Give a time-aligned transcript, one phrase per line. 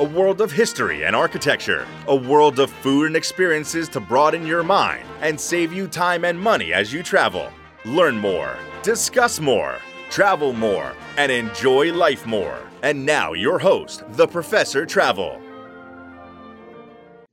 [0.00, 4.62] a world of history and architecture, a world of food and experiences to broaden your
[4.62, 7.50] mind and save you time and money as you travel.
[7.84, 9.76] Learn more, discuss more,
[10.08, 12.58] travel more, and enjoy life more.
[12.82, 15.38] And now, your host, the Professor Travel.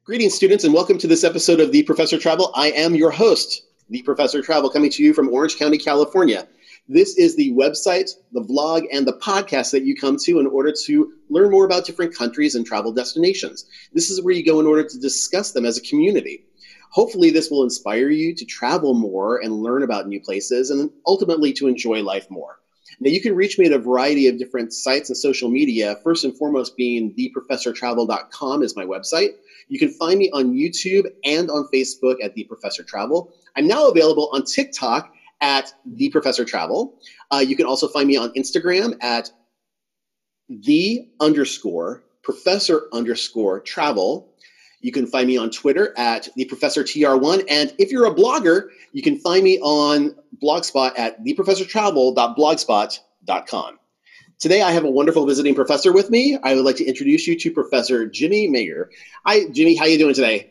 [0.04, 2.52] Greetings, students, and welcome to this episode of The Professor Travel.
[2.56, 6.46] I am your host, The Professor Travel, coming to you from Orange County, California.
[6.92, 10.74] This is the website, the vlog, and the podcast that you come to in order
[10.86, 13.66] to learn more about different countries and travel destinations.
[13.94, 16.46] This is where you go in order to discuss them as a community.
[16.90, 21.54] Hopefully, this will inspire you to travel more and learn about new places and ultimately
[21.54, 22.58] to enjoy life more.
[23.00, 26.26] Now, you can reach me at a variety of different sites and social media, first
[26.26, 29.36] and foremost being theprofessortravel.com is my website.
[29.68, 33.32] You can find me on YouTube and on Facebook at The Professor Travel.
[33.56, 37.00] I'm now available on TikTok at The Professor Travel.
[37.32, 39.32] Uh, you can also find me on Instagram at
[40.50, 44.34] the underscore professor underscore travel.
[44.82, 47.44] You can find me on Twitter at the Professor TR1.
[47.50, 53.80] And if you're a blogger, you can find me on Blogspot at theprofessortravel.blogspot.com.
[54.40, 56.38] Today, I have a wonderful visiting professor with me.
[56.44, 58.90] I would like to introduce you to Professor Jimmy Mauger.
[59.26, 59.76] Hi, Jimmy.
[59.76, 60.49] How are you doing today?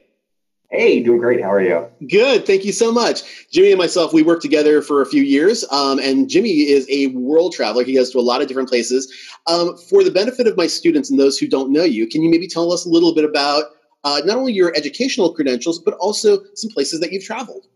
[0.70, 1.42] Hey, doing great.
[1.42, 1.86] How are you?
[2.11, 2.47] Good.
[2.47, 3.48] Thank you so much.
[3.50, 7.06] Jimmy and myself, we worked together for a few years, um, and Jimmy is a
[7.08, 7.84] world traveler.
[7.84, 9.10] He goes to a lot of different places.
[9.47, 12.30] Um, for the benefit of my students and those who don't know you, can you
[12.30, 13.64] maybe tell us a little bit about
[14.05, 17.66] uh, not only your educational credentials, but also some places that you've traveled?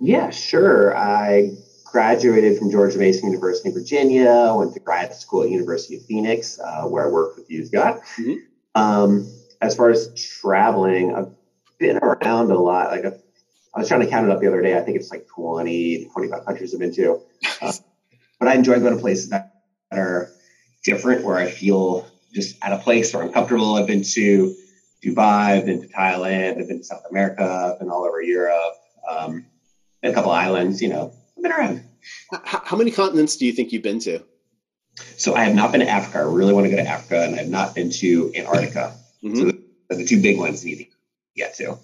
[0.00, 0.96] Yeah, sure.
[0.96, 1.52] I
[1.84, 6.58] graduated from George Mason University in Virginia, went to grad school at University of Phoenix,
[6.58, 8.00] uh, where I worked with you, Scott.
[8.18, 8.34] Mm-hmm.
[8.74, 11.28] Um, as far as traveling, I've
[11.78, 12.90] been around a lot.
[12.90, 13.18] Like a,
[13.74, 14.76] I was trying to count it up the other day.
[14.76, 17.20] I think it's like 20, 25 countries I've been to.
[17.60, 17.72] Uh,
[18.38, 20.30] but I enjoy going to places that are
[20.84, 23.74] different, where I feel just at a place where I'm comfortable.
[23.74, 24.54] I've been to
[25.04, 28.74] Dubai, I've been to Thailand, I've been to South America, I've been all over Europe,
[29.08, 29.46] um,
[30.02, 31.84] a couple islands, you know, I've been around.
[32.44, 34.22] How, many continents do you think you've been to?
[35.16, 36.18] So I have not been to Africa.
[36.18, 38.94] I really want to go to Africa, and I have not been to Antarctica.
[39.22, 39.50] Mm-hmm.
[39.90, 40.88] So the, two big ones need
[41.34, 41.78] to get to.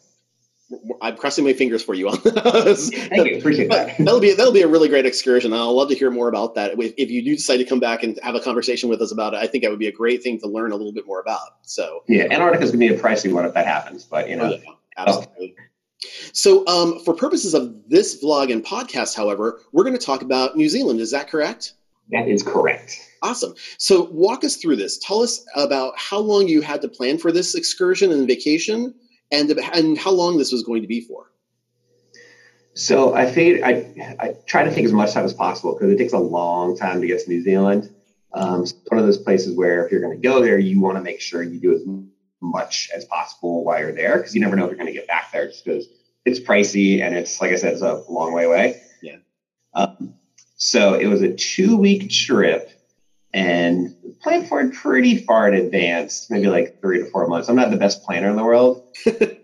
[1.01, 2.91] I'm crossing my fingers for you on this.
[2.91, 3.39] Thank you.
[3.39, 3.97] Appreciate that.
[3.97, 5.55] That'll be that'll be a really great excursion.
[5.55, 6.73] I'll love to hear more about that.
[6.79, 9.33] If, if you do decide to come back and have a conversation with us about
[9.33, 11.21] it, I think that would be a great thing to learn a little bit more
[11.21, 11.41] about.
[11.63, 14.37] So yeah, Antarctica is going to be a pricey one if that happens, but you
[14.37, 15.55] know, oh, yeah, absolutely.
[15.59, 15.63] Oh.
[16.33, 20.57] So, um, for purposes of this vlog and podcast, however, we're going to talk about
[20.57, 21.01] New Zealand.
[21.01, 21.75] Is that correct?
[22.11, 22.97] That is correct.
[23.23, 23.55] Awesome.
[23.79, 24.99] So, walk us through this.
[24.99, 28.95] Tell us about how long you had to plan for this excursion and vacation,
[29.31, 31.31] and and how long this was going to be for.
[32.75, 35.99] So I think I, I try to take as much time as possible because it
[35.99, 37.93] takes a long time to get to New Zealand.
[38.33, 40.97] Um, it's one of those places where if you're going to go there, you want
[40.97, 41.83] to make sure you do as
[42.41, 45.09] much as possible while you're there because you never know if you're going to get
[45.09, 45.89] back there just because
[46.25, 48.81] it's pricey and it's like I said, it's a long way away.
[49.03, 49.17] Yeah.
[49.75, 50.15] Um,
[50.57, 52.71] so it was a two week trip
[53.33, 57.49] and planned for it pretty far in advance, maybe like three to four months.
[57.49, 58.83] I'm not the best planner in the world.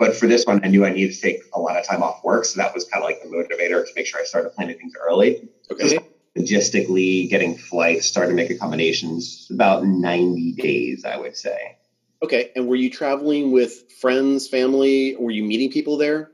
[0.00, 2.24] But for this one, I knew I needed to take a lot of time off
[2.24, 2.46] work.
[2.46, 4.94] So that was kind of like the motivator to make sure I started planning things
[4.98, 5.46] early.
[5.70, 5.98] Okay.
[6.36, 11.76] logistically, getting flights, starting to make accommodations, about 90 days, I would say.
[12.22, 12.50] Okay.
[12.56, 15.16] And were you traveling with friends, family?
[15.16, 16.30] Were you meeting people there?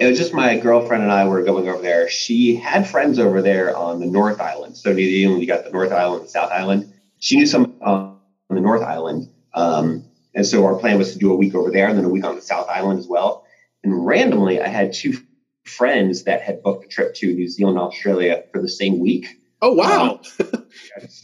[0.00, 2.08] It was just my girlfriend and I were going over there.
[2.08, 4.76] She had friends over there on the North Island.
[4.76, 6.92] So New Zealand, you got the North Island, the South Island.
[7.26, 9.28] She knew some on the North Island.
[9.52, 12.08] Um, and so our plan was to do a week over there and then a
[12.08, 13.44] week on the South Island as well.
[13.82, 15.18] And randomly, I had two
[15.64, 19.26] friends that had booked a trip to New Zealand, Australia for the same week.
[19.60, 20.20] Oh, wow.
[20.38, 20.66] Um,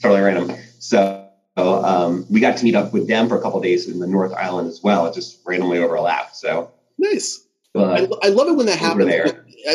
[0.02, 0.56] totally random.
[0.80, 4.08] So um, we got to meet up with them for a couple days in the
[4.08, 5.06] North Island as well.
[5.06, 6.34] It just randomly overlapped.
[6.34, 7.46] So nice.
[7.76, 9.08] I, I, love it when that happens.
[9.08, 9.34] I,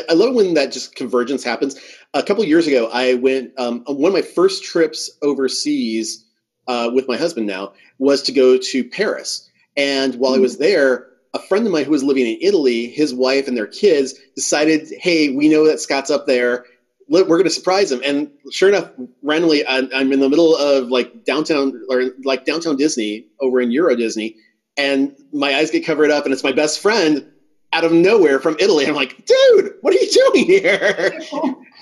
[0.09, 1.79] I love when that just convergence happens.
[2.13, 6.25] A couple years ago, I went um, on one of my first trips overseas
[6.67, 9.49] uh, with my husband now was to go to Paris.
[9.75, 10.63] And while I was hmm.
[10.63, 14.15] there, a friend of mine who was living in Italy, his wife and their kids
[14.35, 16.65] decided, hey, we know that Scott's up there.
[17.09, 18.01] We're going to surprise him.
[18.03, 18.91] And sure enough,
[19.21, 23.71] randomly, I'm, I'm in the middle of like downtown or like downtown Disney over in
[23.71, 24.35] Euro Disney.
[24.75, 27.31] And my eyes get covered up, and it's my best friend
[27.77, 28.87] out of nowhere from Italy.
[28.87, 31.21] I'm like, dude, what are you doing here?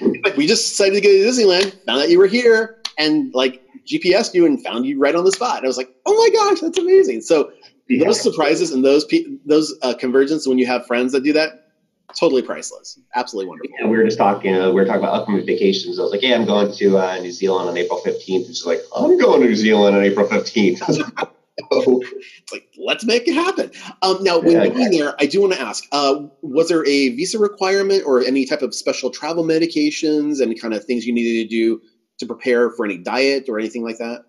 [0.24, 3.64] like, we just decided to go to Disneyland, found out you were here, and like
[3.88, 5.60] GPS you and found you right on the spot.
[5.60, 7.22] And I was like, oh my gosh, that's amazing.
[7.22, 7.50] So
[7.88, 8.04] yeah.
[8.04, 9.06] those surprises and those
[9.46, 11.70] those uh, convergences when you have friends that do that,
[12.14, 13.00] totally priceless.
[13.16, 13.72] Absolutely wonderful.
[13.80, 14.54] Yeah, we were just talking.
[14.54, 15.98] Uh, we were talking about upcoming vacations.
[15.98, 18.82] I was like, "Yeah, I'm going to uh, New Zealand on April 15th." She's like,
[18.94, 21.30] "I'm going to New Zealand on April 15th."
[21.72, 22.04] oh,
[22.52, 23.72] like let's make it happen.
[24.02, 27.10] Um, now, when yeah, you're there, I do want to ask: uh, Was there a
[27.10, 31.50] visa requirement or any type of special travel medications and kind of things you needed
[31.50, 31.82] to do
[32.20, 34.24] to prepare for any diet or anything like that?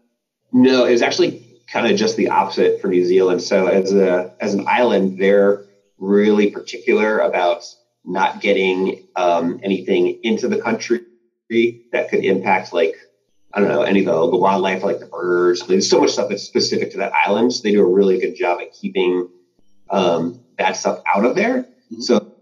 [0.52, 3.43] No, it was actually kind of just the opposite for New Zealand.
[3.43, 5.64] So, as a as an island, they're
[5.99, 7.64] really particular about
[8.05, 11.00] not getting um, anything into the country
[11.93, 12.96] that could impact like
[13.56, 15.67] I don't know any of the, the wildlife like the birds.
[15.67, 17.55] There's so much stuff that's specific to that island.
[17.55, 19.31] So they do a really good job at keeping
[19.88, 21.62] um, that stuff out of there.
[21.62, 22.00] Mm-hmm.
[22.03, 22.35] So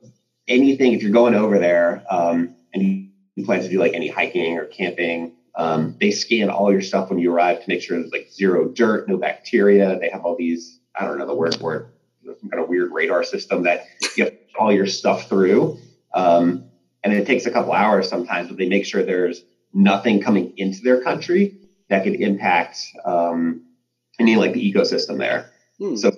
[0.49, 4.59] anything if you're going over there um, and you plan to do like any hiking
[4.59, 8.11] or camping, um, they scan all your stuff when you arrive to make sure there's
[8.11, 9.97] like zero dirt, no bacteria.
[10.01, 11.87] They have all these I don't know the word for it
[12.41, 15.79] some kind of weird radar system that you all your stuff through.
[16.13, 16.65] Um,
[17.03, 19.43] and it takes a couple hours sometimes, but they make sure there's
[19.75, 23.67] nothing coming into their country that could impact um,
[24.19, 25.51] any like the ecosystem there.
[25.79, 25.97] Hmm.
[25.97, 26.11] So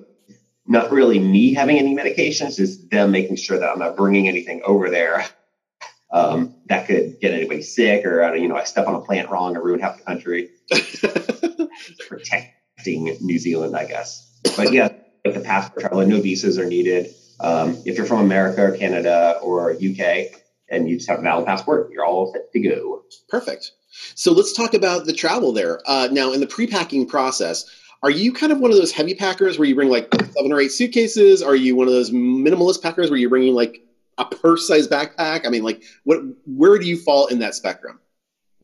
[0.67, 4.63] not really me having any medications, just them making sure that I'm not bringing anything
[4.65, 5.25] over there
[6.13, 9.57] um, that could get anybody sick or you know I step on a plant wrong
[9.57, 10.51] or ruin half the country.
[12.09, 14.41] Protecting New Zealand, I guess.
[14.57, 14.89] But yeah,
[15.25, 17.15] with the passport travel, no visas are needed.
[17.39, 21.47] Um, if you're from America or Canada or UK and you just have a valid
[21.47, 23.03] passport, you're all set to go.
[23.29, 23.73] Perfect.
[24.15, 25.81] So let's talk about the travel there.
[25.87, 27.65] Uh, now, in the pre-packing process,
[28.03, 30.61] are you kind of one of those heavy packers where you bring like seven or
[30.61, 31.43] eight suitcases?
[31.43, 33.81] Are you one of those minimalist packers where you're bringing like
[34.19, 35.47] a purse-sized backpack?
[35.47, 36.21] I mean, like, what?
[36.45, 37.99] Where do you fall in that spectrum?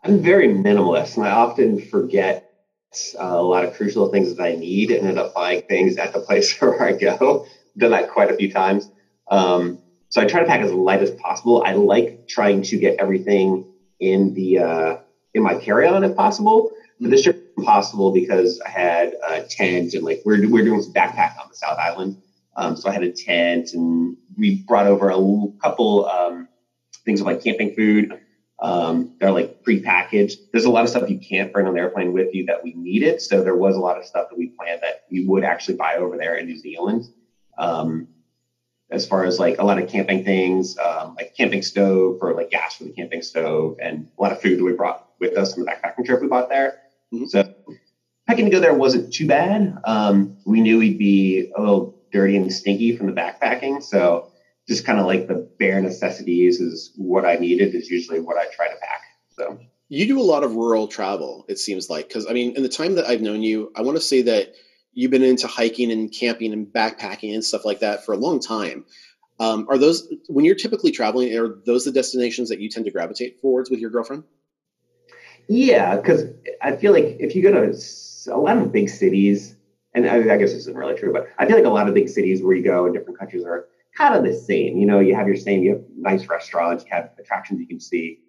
[0.04, 2.50] I'm very minimalist, and I often forget
[3.18, 6.12] uh, a lot of crucial things that I need and end up buying things at
[6.12, 7.46] the place where I go.
[7.76, 8.90] Done that quite a few times.
[9.30, 9.81] Um,
[10.12, 11.62] so I try to pack as light as possible.
[11.64, 13.64] I like trying to get everything
[13.98, 14.96] in the uh,
[15.34, 16.70] in my carry-on if possible.
[17.00, 20.82] But this trip was impossible because I had a tent and like we're we're doing
[20.82, 22.16] some backpacking on the South Island.
[22.56, 25.18] Um, so I had a tent and we brought over a
[25.62, 26.46] couple um,
[27.04, 28.12] things of like camping food
[28.62, 30.38] um, they're like pre-packaged.
[30.52, 32.74] There's a lot of stuff you can't bring on the airplane with you that we
[32.74, 33.20] needed.
[33.20, 35.96] So there was a lot of stuff that we planned that we would actually buy
[35.96, 37.04] over there in New Zealand.
[37.58, 38.06] Um,
[38.92, 42.50] as far as like a lot of camping things, um, like camping stove or like
[42.50, 45.54] gas for the camping stove, and a lot of food that we brought with us
[45.54, 46.78] on the backpacking trip we bought there.
[47.12, 47.26] Mm-hmm.
[47.26, 47.54] So
[48.26, 49.78] packing to go there wasn't too bad.
[49.84, 54.30] Um, we knew we'd be a little dirty and stinky from the backpacking, so
[54.68, 58.46] just kind of like the bare necessities is what I needed is usually what I
[58.54, 59.00] try to pack.
[59.30, 59.58] So
[59.88, 62.68] you do a lot of rural travel, it seems like, because I mean, in the
[62.68, 64.54] time that I've known you, I want to say that
[64.92, 68.40] you've been into hiking and camping and backpacking and stuff like that for a long
[68.40, 68.84] time.
[69.40, 71.36] Um, are those when you're typically traveling?
[71.36, 74.24] Are those the destinations that you tend to gravitate towards with your girlfriend?
[75.48, 76.24] Yeah, because
[76.60, 77.76] I feel like if you go to
[78.30, 79.56] a lot of big cities,
[79.94, 81.94] and I, I guess this isn't really true, but I feel like a lot of
[81.94, 83.66] big cities where you go in different countries are
[83.96, 84.78] kind of the same.
[84.78, 87.80] You know, you have your same, you have nice restaurants, you have attractions you can
[87.80, 88.20] see.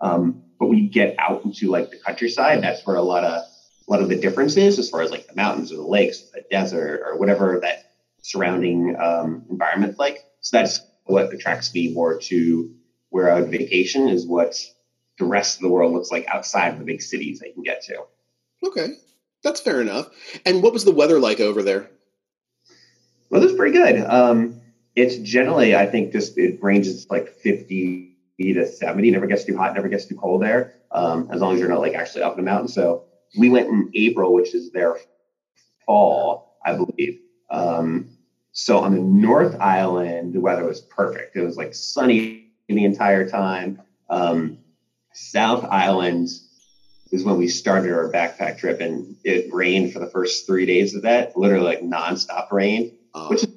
[0.00, 3.44] Um, but when you get out into like the countryside, that's where a lot of
[3.90, 6.44] a lot of the differences as far as like the mountains or the lakes, the
[6.48, 7.90] desert or whatever that
[8.22, 10.18] surrounding um, environment like.
[10.40, 12.72] So that's what attracts me more to
[13.08, 14.54] where I would vacation is what
[15.18, 17.82] the rest of the world looks like outside of the big cities I can get
[17.86, 18.04] to.
[18.64, 18.90] Okay,
[19.42, 20.06] that's fair enough.
[20.46, 21.90] And what was the weather like over there?
[23.28, 24.04] Well, it was pretty good.
[24.04, 24.60] Um,
[24.94, 29.10] it's generally, I think, just it ranges like 50 to 70.
[29.10, 31.80] Never gets too hot, never gets too cold there, um, as long as you're not
[31.80, 32.68] like actually up in the mountain.
[32.68, 33.04] So
[33.36, 34.96] we went in April, which is their
[35.86, 37.20] fall, I believe.
[37.50, 38.16] Um,
[38.52, 41.36] so on the North Island, the weather was perfect.
[41.36, 43.82] It was like sunny the entire time.
[44.08, 44.58] Um,
[45.12, 46.28] South Island
[47.12, 50.94] is when we started our backpack trip, and it rained for the first three days
[50.94, 53.30] of that, literally like nonstop rain, oh.
[53.30, 53.50] which is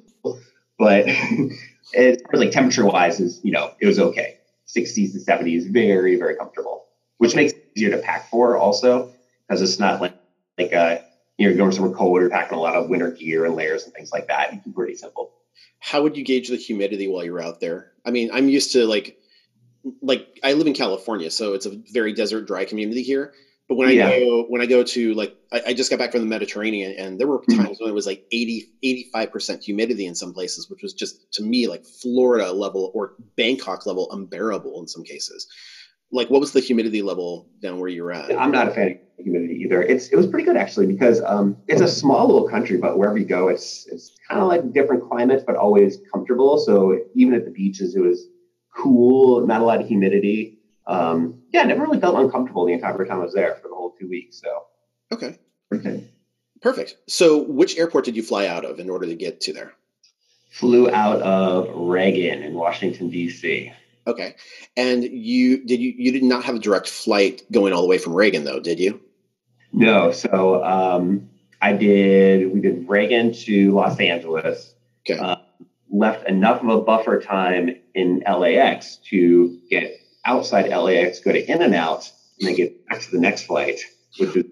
[0.78, 1.06] but
[1.94, 4.38] as far as like temperature wise, is you know it was okay.
[4.66, 6.86] 60s to 70s, very very comfortable,
[7.18, 9.12] which makes it easier to pack for also
[9.48, 10.14] because it's not like
[10.58, 10.98] like uh,
[11.38, 14.12] you're going somewhere cold or packing a lot of winter gear and layers and things
[14.12, 14.52] like that.
[14.52, 15.32] You can pretty simple.
[15.78, 17.92] How would you gauge the humidity while you're out there?
[18.04, 19.18] I mean, I'm used to like
[20.00, 23.32] like I live in California, so it's a very desert dry community here.
[23.68, 24.08] But when yeah.
[24.08, 26.96] I go when I go to like I, I, just got back from the Mediterranean
[26.98, 27.62] and there were mm-hmm.
[27.62, 31.42] times when it was like 80 85% humidity in some places, which was just to
[31.42, 35.46] me like Florida level or Bangkok level unbearable in some cases.
[36.12, 38.36] Like what was the humidity level down where you're at?
[38.38, 39.82] I'm not a fan of humidity either.
[39.82, 43.18] It's it was pretty good actually because um, it's a small little country, but wherever
[43.18, 46.58] you go, it's it's kind of like different climates, but always comfortable.
[46.58, 48.26] So even at the beaches, it was
[48.76, 53.04] cool, not a lot of humidity um, yeah, I never really felt uncomfortable the entire
[53.04, 54.40] time I was there for the whole two weeks.
[54.40, 54.64] So
[55.12, 55.38] okay,
[55.72, 56.04] okay,
[56.60, 56.96] perfect.
[57.08, 59.72] So, which airport did you fly out of in order to get to there?
[60.50, 63.72] Flew out of Reagan in Washington D.C.
[64.06, 64.34] Okay,
[64.76, 67.98] and you did you you did not have a direct flight going all the way
[67.98, 69.00] from Reagan though, did you?
[69.72, 70.12] No.
[70.12, 71.30] So um,
[71.60, 72.52] I did.
[72.52, 74.74] We did Reagan to Los Angeles.
[75.08, 75.18] Okay.
[75.18, 75.36] Uh,
[75.90, 81.62] left enough of a buffer time in LAX to get outside LAX, go to In
[81.62, 83.80] and Out, and then get back to the next flight,
[84.18, 84.46] which is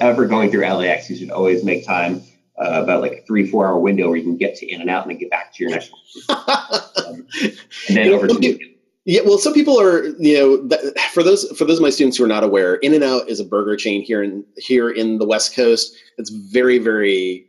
[0.00, 2.22] ever going through LAX, you should always make time
[2.60, 4.90] uh, about like a three, four hour window where you can get to In and
[4.90, 5.92] Out and then get back to your next
[6.28, 8.58] um, and then over to
[9.06, 12.18] yeah, well, some people are, you know, that, for those for those of my students
[12.18, 15.18] who are not aware, In and Out is a burger chain here in here in
[15.18, 15.96] the West Coast.
[16.18, 17.46] It's very, very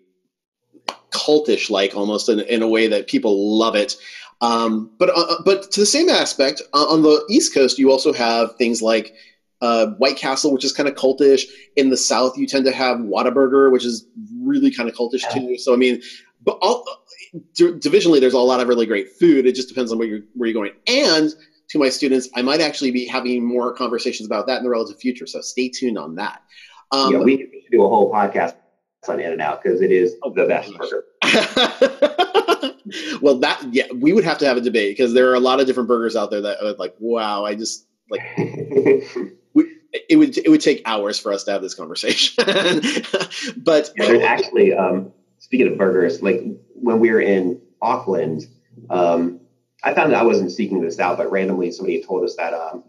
[1.11, 3.97] cultish like almost in, in a way that people love it.
[4.39, 7.91] Um, but uh, uh, but to the same aspect, uh, on the East Coast, you
[7.91, 9.13] also have things like
[9.61, 11.43] uh, White Castle, which is kind of cultish.
[11.75, 14.05] In the South, you tend to have Whataburger, which is
[14.41, 15.29] really kind of cultish yeah.
[15.29, 15.57] too.
[15.57, 16.01] So I mean,
[16.43, 16.85] but all,
[17.55, 19.45] divisionally, there's a lot of really great food.
[19.45, 20.71] It just depends on where you're where you're going.
[20.87, 21.33] And
[21.69, 24.99] to my students, I might actually be having more conversations about that in the relative
[24.99, 25.27] future.
[25.27, 26.41] So stay tuned on that.
[26.91, 28.55] Um, yeah, we do a whole podcast
[29.07, 31.05] on In and Out because it is oh, the best burger.
[33.21, 35.59] well, that yeah, we would have to have a debate because there are a lot
[35.59, 38.21] of different burgers out there that are like, wow, I just like.
[39.53, 39.77] we,
[40.09, 42.43] it would it would take hours for us to have this conversation,
[43.57, 46.41] but yeah, there's actually um, speaking of burgers, like
[46.75, 48.43] when we were in Auckland,
[48.89, 49.41] um,
[49.83, 52.83] I found that I wasn't seeking this out, but randomly somebody told us that um,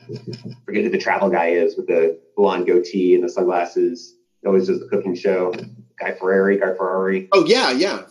[0.65, 4.15] forget who the travel guy is with the blonde goatee and the sunglasses.
[4.45, 5.55] Always does the cooking show.
[5.99, 7.29] Guy Fieri, Guy Fieri.
[7.33, 8.03] Oh yeah, yeah.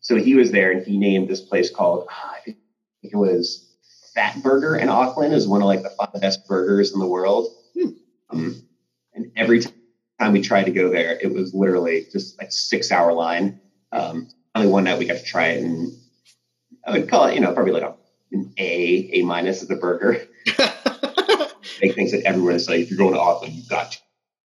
[0.00, 2.56] So he was there and he named this place called, ah, I think
[3.02, 3.67] it was
[4.18, 7.54] Fat Burger in Auckland is one of like the five best burgers in the world.
[7.74, 7.88] Hmm.
[8.30, 8.62] Um,
[9.14, 13.12] and every time we tried to go there, it was literally just like six hour
[13.12, 13.60] line.
[13.92, 15.92] Um, only one night we got to try it and
[16.84, 17.94] I would call it, you know, probably like a,
[18.32, 20.26] an A, A minus as a burger.
[21.80, 24.00] Big things that everyone is like, if you're going to Auckland, you've got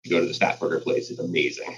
[0.05, 1.09] to go to this Fat Burger place.
[1.09, 1.75] It's amazing.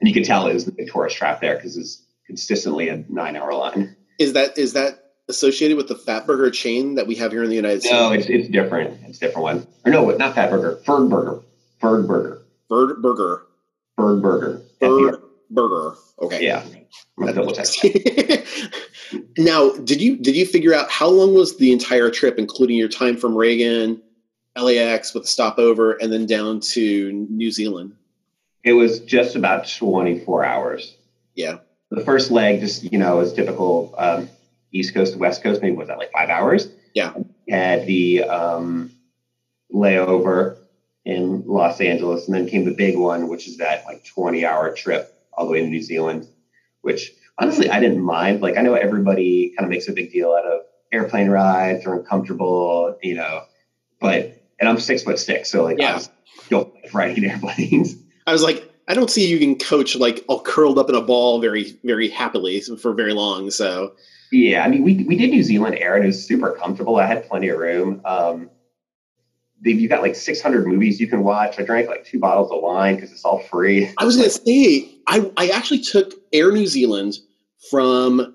[0.00, 3.04] And you can tell it was the big tourist trap there because it's consistently a
[3.10, 3.94] nine hour line.
[4.18, 7.56] Is that is that associated with the Fatburger chain that we have here in the
[7.56, 7.92] United States?
[7.92, 8.98] No, it's, it's different.
[9.06, 9.66] It's a different one.
[9.84, 10.82] Or no, not Fatburger.
[10.84, 11.42] Ferg Burger.
[11.82, 12.42] Ferg Burger.
[12.70, 13.46] Ferg Burger.
[13.98, 14.62] Ferg Burger.
[14.80, 15.96] Ferg Burger.
[16.20, 16.44] Okay.
[16.44, 16.64] Yeah.
[17.18, 17.66] double check.
[19.38, 22.88] now, did you did you figure out how long was the entire trip, including your
[22.88, 24.02] time from Reagan,
[24.56, 27.94] LAX with a stopover, and then down to New Zealand?
[28.64, 30.96] It was just about twenty four hours.
[31.34, 31.58] Yeah
[31.90, 34.28] the first leg just you know was typical um,
[34.72, 35.62] East Coast to West Coast.
[35.62, 36.68] Maybe was that like five hours?
[36.94, 37.14] Yeah.
[37.48, 38.90] Had the um,
[39.72, 40.58] layover
[41.04, 44.74] in Los Angeles, and then came the big one, which is that like twenty hour
[44.74, 46.26] trip all the way to New Zealand.
[46.80, 48.40] Which honestly I didn't mind.
[48.40, 51.94] Like I know everybody kind of makes a big deal out of airplane rides or
[51.94, 53.42] uncomfortable, you know,
[54.00, 55.92] but and I'm six foot six, so like yeah.
[55.92, 56.10] I was
[56.44, 57.96] still riding airplanes.
[58.26, 61.00] I was like, I don't see you can coach like all curled up in a
[61.00, 63.50] ball very very happily for very long.
[63.50, 63.94] So
[64.32, 66.96] yeah, I mean we we did New Zealand Air and it was super comfortable.
[66.96, 68.00] I had plenty of room.
[68.04, 68.50] Um,
[69.62, 71.58] you've got like 600 movies you can watch.
[71.58, 73.90] I drank like two bottles of wine because it's all free.
[73.98, 77.14] I was gonna say I I actually took Air New Zealand
[77.70, 78.34] from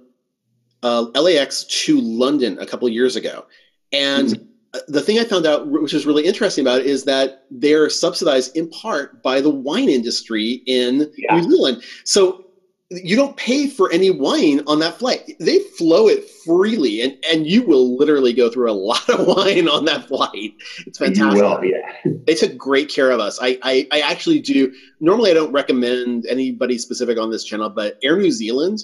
[0.84, 3.46] uh, LAX to London a couple years ago,
[3.92, 4.30] and.
[4.30, 4.46] Mm-hmm
[4.88, 8.56] the thing I found out, which is really interesting about it, is that they're subsidized
[8.56, 11.36] in part by the wine industry in yeah.
[11.36, 11.84] New Zealand.
[12.06, 12.46] So
[12.92, 15.36] you don't pay for any wine on that flight.
[15.40, 19.68] They flow it freely, and, and you will literally go through a lot of wine
[19.70, 20.54] on that flight.
[20.86, 21.42] It's fantastic.
[21.42, 22.12] Will, yeah.
[22.28, 23.40] They took great care of us.
[23.42, 24.74] I, I, I actually do.
[25.00, 28.80] Normally, I don't recommend anybody specific on this channel, but Air New Zealand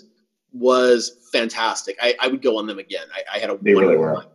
[0.54, 1.98] was fantastic.
[2.02, 3.06] I, I would go on them again.
[3.14, 4.26] I, I had a they really were.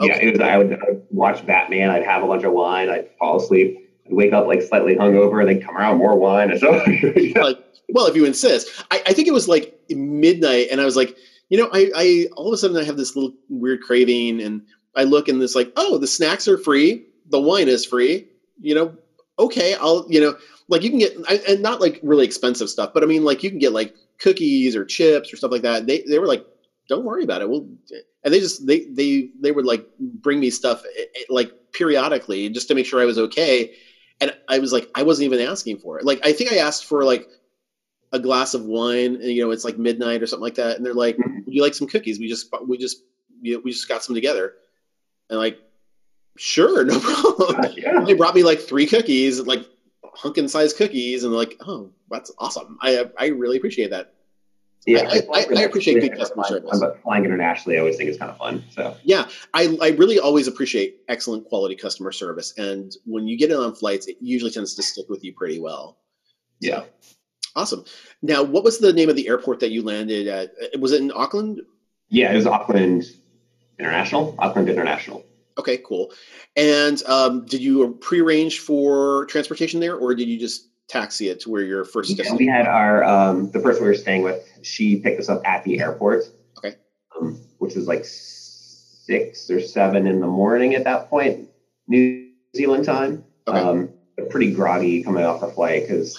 [0.00, 0.08] Okay.
[0.08, 0.40] Yeah, it was.
[0.40, 1.90] I would, I would watch Batman.
[1.90, 2.88] I'd have a bunch of wine.
[2.88, 3.87] I'd fall asleep.
[4.08, 5.40] I'd wake up like slightly hungover.
[5.40, 6.50] And then come around more wine.
[6.50, 6.70] And so,
[7.40, 7.58] like,
[7.90, 8.84] well, if you insist.
[8.90, 11.16] I, I think it was like midnight, and I was like,
[11.48, 14.62] you know, I, I all of a sudden I have this little weird craving, and
[14.94, 18.28] I look and this like, oh, the snacks are free, the wine is free.
[18.60, 18.96] You know,
[19.38, 20.36] okay, I'll you know
[20.68, 21.16] like you can get
[21.48, 24.76] and not like really expensive stuff, but I mean like you can get like cookies
[24.76, 25.86] or chips or stuff like that.
[25.86, 26.44] They they were like,
[26.88, 27.48] don't worry about it.
[27.48, 27.68] We'll
[28.24, 32.48] and they just they they they would like bring me stuff eh, eh, like periodically
[32.50, 33.72] just to make sure I was okay.
[34.20, 36.04] And I was like, I wasn't even asking for it.
[36.04, 37.28] Like I think I asked for like
[38.12, 40.84] a glass of wine, and you know it's like midnight or something like that, and
[40.84, 41.44] they're like, mm-hmm.
[41.44, 43.02] "Would you like some cookies?" We just we just
[43.40, 44.54] you know, we just got some together,
[45.30, 45.58] and like,
[46.36, 47.56] sure, no problem.
[47.64, 48.00] Uh, yeah.
[48.04, 49.66] they brought me like three cookies, like
[50.14, 52.78] hunkin size cookies, and like, oh, that's awesome.
[52.80, 54.14] I I really appreciate that.
[54.88, 56.80] Yeah, I, I, I appreciate good customer service.
[56.80, 58.64] But flying internationally, I always think is kind of fun.
[58.70, 63.50] So yeah, I, I really always appreciate excellent quality customer service, and when you get
[63.50, 65.98] it on flights, it usually tends to stick with you pretty well.
[66.60, 66.84] Yeah,
[67.54, 67.84] awesome.
[68.22, 70.52] Now, what was the name of the airport that you landed at?
[70.80, 71.60] Was it in Auckland?
[72.08, 73.04] Yeah, it was Auckland
[73.78, 74.34] International.
[74.38, 75.22] Auckland International.
[75.58, 76.12] Okay, cool.
[76.56, 81.50] And um, did you prearrange for transportation there, or did you just taxi it to
[81.50, 84.96] where your first yeah, we had our um, the person we were staying with she
[84.96, 86.24] picked us up at the airport.
[86.58, 86.76] Okay.
[87.18, 91.48] Um, which was like six or seven in the morning at that point
[91.86, 93.24] new zealand time.
[93.46, 93.58] Okay.
[93.58, 93.90] um,
[94.30, 96.18] pretty groggy coming off the flight because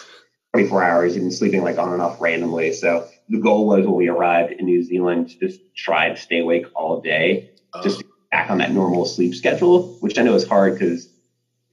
[0.54, 2.74] 24 hours you've been sleeping like on and off randomly.
[2.74, 6.40] So the goal was when we arrived in new zealand to just try to stay
[6.40, 7.52] awake all day
[7.84, 11.08] just back on that normal sleep schedule which i know is hard because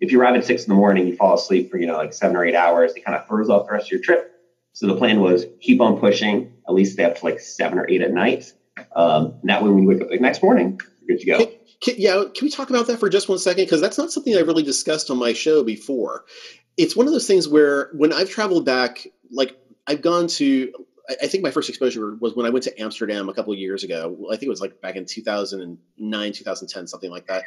[0.00, 2.12] if you arrive at six in the morning, you fall asleep for, you know, like
[2.12, 4.32] seven or eight hours, it kind of throws off the rest of your trip.
[4.72, 7.88] So the plan was keep on pushing, at least stay up to like seven or
[7.88, 8.52] eight at night.
[8.94, 11.52] Um, and that way, when you wake up the next morning, you're good to go.
[11.82, 13.64] Can, yeah, can we talk about that for just one second?
[13.64, 16.24] Because that's not something I've really discussed on my show before.
[16.76, 20.72] It's one of those things where when I've traveled back, like I've gone to,
[21.22, 23.84] I think my first exposure was when I went to Amsterdam a couple of years
[23.84, 24.26] ago.
[24.30, 27.44] I think it was like back in 2009, 2010, something like that.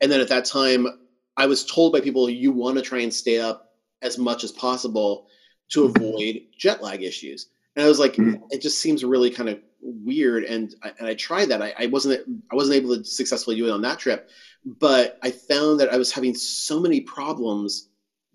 [0.00, 0.88] And then at that time,
[1.36, 3.72] I was told by people you want to try and stay up
[4.02, 5.26] as much as possible
[5.70, 7.48] to avoid jet lag issues.
[7.76, 8.42] And I was like, mm-hmm.
[8.50, 10.44] it just seems really kind of weird.
[10.44, 11.62] And I, and I tried that.
[11.62, 14.28] I, I wasn't I wasn't able to successfully do it on that trip,
[14.64, 17.88] but I found that I was having so many problems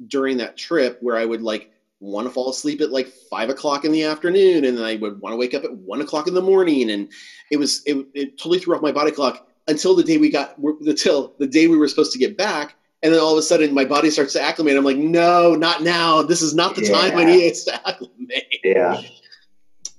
[0.08, 3.86] during that trip where I would like want to fall asleep at like five o'clock
[3.86, 6.34] in the afternoon, and then I would want to wake up at one o'clock in
[6.34, 7.10] the morning, and
[7.52, 10.58] it was it, it totally threw off my body clock until the day we got
[10.58, 13.74] until the day we were supposed to get back and then all of a sudden
[13.74, 14.76] my body starts to acclimate.
[14.78, 16.24] I'm like, no, not now.
[16.24, 16.92] This is not the yeah.
[16.92, 18.60] time I need to acclimate.
[18.64, 19.02] Yeah.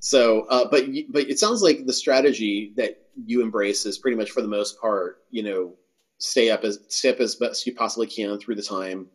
[0.00, 4.30] So, uh, but but it sounds like the strategy that you embrace is pretty much
[4.30, 5.74] for the most part, you know,
[6.18, 9.06] stay up as stay up as best you possibly can through the time.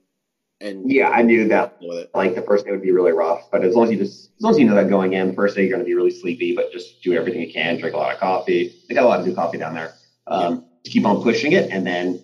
[0.61, 1.77] And yeah, I knew that.
[2.13, 4.41] Like the first day would be really rough, but as long as you just as
[4.41, 6.55] long as you know that going in, first day you're going to be really sleepy,
[6.55, 8.73] but just do everything you can, drink a lot of coffee.
[8.87, 9.93] They got a lot of good coffee down there.
[10.27, 10.91] Um, yeah.
[10.91, 12.23] Keep on pushing it, and then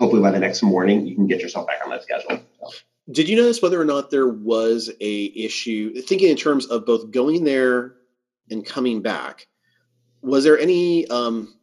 [0.00, 2.40] hopefully by the next morning you can get yourself back on that schedule.
[2.60, 2.70] So.
[3.12, 7.10] Did you notice whether or not there was a issue thinking in terms of both
[7.10, 7.94] going there
[8.50, 9.46] and coming back?
[10.22, 11.54] Was there any um,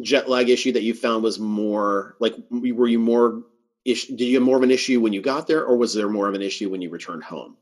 [0.00, 3.42] jet lag issue that you found was more like were you more
[3.84, 6.28] did you have more of an issue when you got there or was there more
[6.28, 7.56] of an issue when you returned home?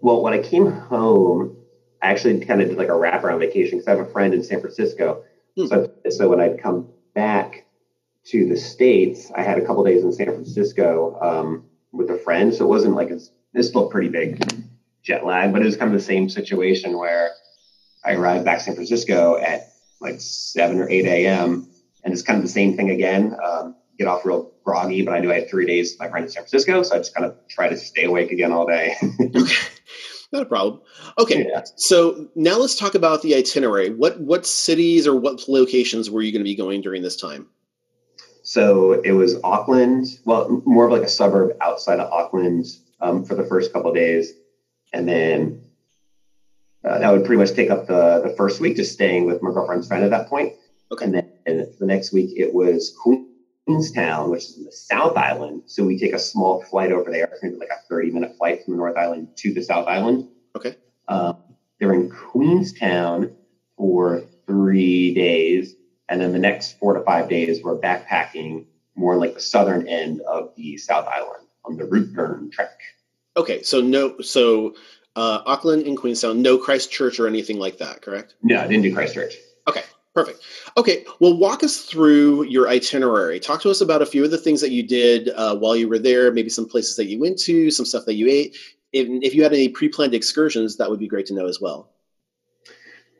[0.00, 1.56] Well, when I came home,
[2.02, 4.42] I actually kind of did like a wraparound vacation because I have a friend in
[4.42, 5.24] San Francisco.
[5.56, 5.66] Hmm.
[5.66, 7.65] So, so when I'd come back,
[8.28, 12.52] to the states, I had a couple days in San Francisco um, with a friend,
[12.52, 14.42] so it wasn't like it's, it's still pretty big
[15.02, 17.30] jet lag, but it was kind of the same situation where
[18.04, 19.68] I arrived back in San Francisco at
[20.00, 21.68] like seven or eight a.m.
[22.04, 23.36] and it's kind of the same thing again.
[23.42, 26.26] Um, get off real groggy, but I knew I had three days with my friend
[26.26, 28.96] in San Francisco, so I just kind of try to stay awake again all day.
[30.32, 30.82] Not a problem.
[31.18, 31.62] Okay, yeah.
[31.76, 33.90] so now let's talk about the itinerary.
[33.90, 37.46] What what cities or what locations were you going to be going during this time?
[38.46, 42.64] So it was Auckland, well, more of like a suburb outside of Auckland
[43.00, 44.34] um, for the first couple days,
[44.92, 45.64] and then
[46.84, 49.50] uh, that would pretty much take up the the first week, just staying with my
[49.50, 50.52] girlfriend's friend at that point.
[50.92, 51.06] Okay.
[51.06, 52.96] And then and the next week it was
[53.66, 55.62] Queenstown, which is in the South Island.
[55.66, 58.74] So we take a small flight over there, maybe like a 30 minute flight from
[58.74, 60.28] the North Island to the South Island.
[60.54, 60.76] Okay.
[61.08, 61.38] Um,
[61.80, 63.34] they're in Queenstown
[63.76, 65.74] for three days.
[66.08, 70.20] And then the next four to five days, we're backpacking more like the southern end
[70.22, 72.78] of the South Island on the Routeburn Trek.
[73.36, 74.74] Okay, so no, so
[75.16, 78.34] uh, Auckland and Queenstown, no Christchurch or anything like that, correct?
[78.42, 79.34] No, I didn't do Christchurch.
[79.68, 79.82] Okay,
[80.14, 80.40] perfect.
[80.76, 83.40] Okay, well, walk us through your itinerary.
[83.40, 85.88] Talk to us about a few of the things that you did uh, while you
[85.88, 88.56] were there, maybe some places that you went to, some stuff that you ate.
[88.92, 91.90] If, if you had any pre-planned excursions, that would be great to know as well.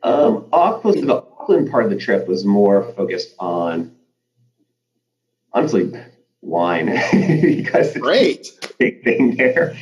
[0.03, 1.11] Um, Auckland,
[1.47, 3.95] Auckland part of the trip was more focused on,
[5.53, 5.93] honestly,
[6.41, 6.87] wine
[7.41, 9.77] because great big thing there.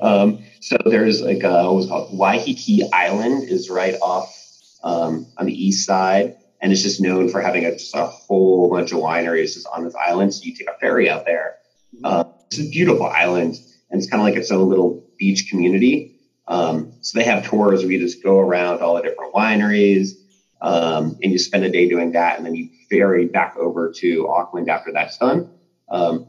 [0.00, 4.34] Um, so there's like a, what was called Waiheke Island is right off
[4.82, 8.70] um, on the east side, and it's just known for having a, just a whole
[8.70, 10.32] bunch of wineries just on this island.
[10.32, 11.56] So you take a ferry out there.
[12.02, 13.56] Uh, it's a beautiful island,
[13.90, 16.16] and it's kind of like its own little beach community.
[16.48, 20.14] Um, so they have tours where you just go around all the different wineries,
[20.60, 24.28] um, and you spend a day doing that, and then you ferry back over to
[24.28, 25.50] Auckland after that's done.
[25.88, 26.26] Um,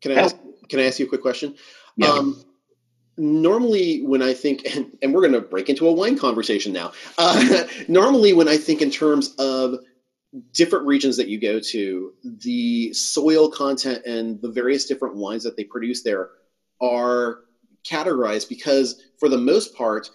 [0.00, 0.36] can I ask,
[0.68, 1.54] can I ask you a quick question?
[1.96, 2.08] Yeah.
[2.08, 2.42] Um,
[3.16, 6.92] normally, when I think, and, and we're going to break into a wine conversation now.
[7.18, 9.78] Uh, normally, when I think in terms of
[10.52, 15.56] different regions that you go to, the soil content and the various different wines that
[15.56, 16.30] they produce there
[16.80, 17.40] are
[17.88, 20.10] categorized because, for the most part,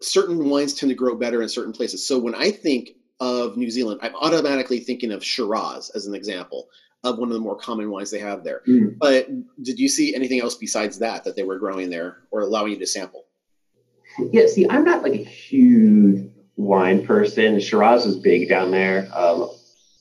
[0.00, 2.06] certain wines tend to grow better in certain places.
[2.06, 6.68] So when I think of New Zealand, I'm automatically thinking of Shiraz as an example
[7.04, 8.62] of one of the more common wines they have there.
[8.66, 8.98] Mm.
[8.98, 9.28] But
[9.62, 12.78] did you see anything else besides that that they were growing there or allowing you
[12.78, 13.24] to sample?
[14.32, 17.60] Yeah, see, I'm not like a huge wine person.
[17.60, 19.08] Shiraz is big down there.
[19.14, 19.50] Um,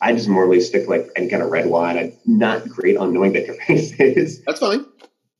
[0.01, 1.97] I just normally stick like any kind of red wine.
[1.97, 4.43] I'm not great on knowing the differences.
[4.43, 4.85] That's fine.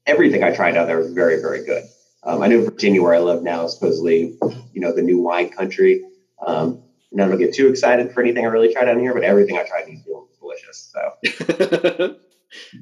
[0.06, 1.84] Everything I tried out there was very, very good.
[2.28, 4.38] Um, I know Virginia, where I live now, is supposedly,
[4.74, 6.04] you know, the new wine country.
[6.46, 9.24] Um, and I don't get too excited for anything I really tried down here, but
[9.24, 10.94] everything I tried in New Zealand was delicious.
[10.94, 12.16] So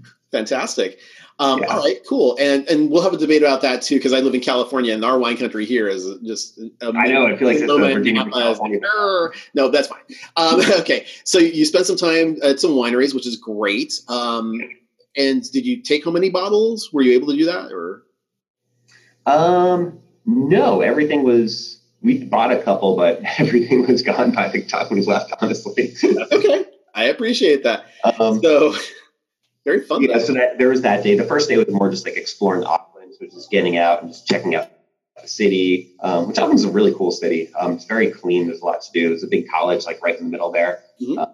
[0.31, 0.99] fantastic.
[1.37, 1.67] Um, Yeah.
[1.67, 2.37] All right, cool.
[2.39, 5.03] And and we'll have a debate about that too because I live in California and
[5.05, 6.59] our wine country here is just.
[6.81, 8.79] I know, I feel like it's and Virginia Napa to is- California.
[8.97, 9.33] Err.
[9.53, 10.01] No, that's fine.
[10.37, 13.93] Um, okay, so you spent some time at some wineries, which is great.
[14.07, 14.59] Um,
[15.17, 16.89] and did you take home any bottles?
[16.91, 18.04] Were you able to do that, or
[19.25, 21.81] Um, no, everything was.
[22.01, 25.33] We bought a couple, but everything was gone by the time we left.
[25.41, 26.65] Honestly, okay?
[26.93, 27.85] I appreciate that.
[28.19, 28.75] um, So
[29.65, 30.03] very fun.
[30.03, 30.13] yeah.
[30.17, 30.23] though.
[30.23, 31.15] So that there was that day.
[31.15, 34.27] The first day was more just like exploring Auckland, so just getting out and just
[34.27, 34.69] checking out
[35.21, 37.51] the city, um, which Auckland's a really cool city.
[37.55, 38.47] Um, it's very clean.
[38.47, 39.09] There's a lot to do.
[39.09, 40.83] There's a big college like right in the middle there.
[41.01, 41.17] Mhm.
[41.17, 41.25] Uh,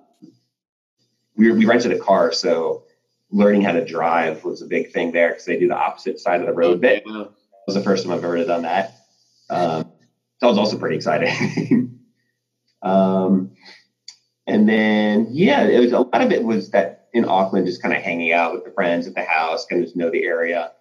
[1.35, 2.83] we we rented a car, so
[3.31, 6.39] learning how to drive was a big thing there because they do the opposite side
[6.41, 7.03] of the road bit.
[7.05, 7.25] Yeah.
[7.65, 8.95] Was the first time I've ever done that.
[9.49, 9.91] Um,
[10.39, 11.99] that was also pretty exciting.
[12.81, 13.51] um,
[14.47, 17.95] and then, yeah, it was a lot of it was that in Auckland, just kind
[17.95, 20.71] of hanging out with the friends at the house, kind of just know the area.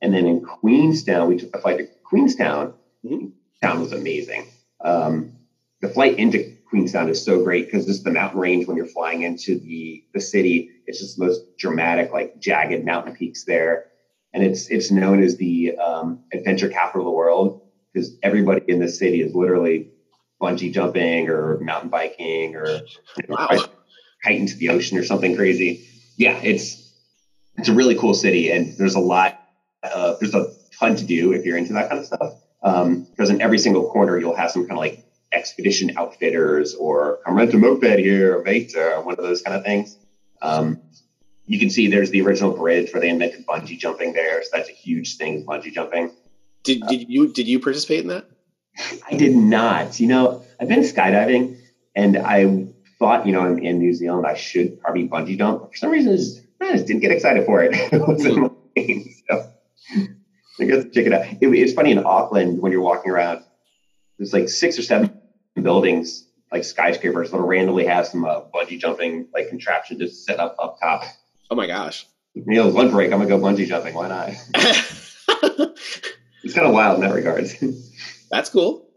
[0.00, 2.74] And then in Queenstown, we took the flight to Queenstown.
[3.04, 3.32] Mhm.
[3.60, 4.46] Town was amazing.
[4.82, 5.32] Um,
[5.82, 9.22] the flight into Queenstown is so great because just the mountain range when you're flying
[9.22, 13.86] into the the city, it's just the most dramatic, like jagged mountain peaks there
[14.32, 17.60] and it's it's known as the um, adventure capital of the world
[17.92, 19.90] because everybody in the city is literally
[20.40, 22.68] bungee jumping or mountain biking or
[23.16, 23.64] you know, Wow.
[24.22, 25.84] kite into the ocean or something crazy.
[26.16, 26.92] Yeah, it's
[27.56, 29.38] it's a really cool city, and there's a lot.
[29.82, 32.34] Uh, there's a ton to do if you're into that kind of stuff.
[33.10, 37.36] Because in every single corner, you'll have some kind of like expedition outfitters or come
[37.36, 39.96] rent a moped here or Veta or one of those kind of things.
[40.42, 40.80] Um,
[41.50, 44.40] you can see there's the original bridge where they invented bungee jumping there.
[44.44, 46.12] So that's a huge thing, bungee jumping.
[46.62, 48.30] Did did you did you participate in that?
[49.10, 49.98] I did not.
[49.98, 51.58] You know, I've been skydiving
[51.96, 52.68] and I
[53.00, 55.68] thought, you know, in, in New Zealand, I should probably bungee jump.
[55.72, 57.72] For some reason, I just, I just didn't get excited for it.
[57.92, 59.12] it wasn't my thing.
[59.28, 59.50] So
[60.60, 61.26] I guess check it out.
[61.40, 63.42] It, it's funny in Auckland when you're walking around,
[64.18, 65.18] there's like six or seven
[65.60, 70.54] buildings, like skyscrapers, that'll randomly have some uh, bungee jumping like contraption just set up
[70.60, 71.02] up top.
[71.50, 72.06] Oh my gosh.
[72.34, 73.94] Know, lunch break, I'm gonna go bungee jumping.
[73.94, 74.30] Why not?
[76.42, 77.46] It's kind of wild in that regard.
[78.30, 78.88] That's cool.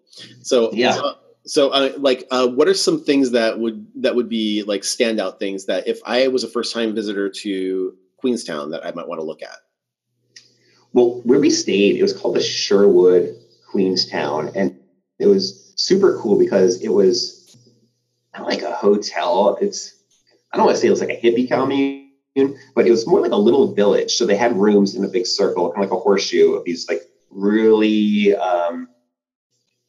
[0.43, 0.93] So Yeah.
[0.93, 4.81] So, so, uh, like, uh, what are some things that would that would be like
[4.83, 9.09] standout things that if I was a first time visitor to Queenstown that I might
[9.09, 9.57] want to look at?
[10.93, 13.35] well, where we stayed, it was called the Sherwood
[13.69, 14.79] Queenstown, and
[15.19, 17.57] it was super cool because it was
[18.33, 19.57] not like a hotel.
[19.59, 19.95] It's
[20.51, 22.02] I don't want to say it was like a hippie commune,
[22.35, 24.13] but it was more like a little village.
[24.15, 26.87] So they had rooms in a big circle, kind of like a horseshoe of these
[26.89, 28.87] like really um,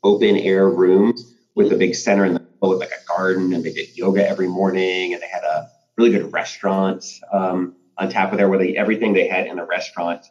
[0.02, 3.64] open air rooms with a big center in the middle with like a garden, and
[3.64, 8.32] they did yoga every morning, and they had a really good restaurant um, on top
[8.32, 10.24] of there where they everything they had in the restaurant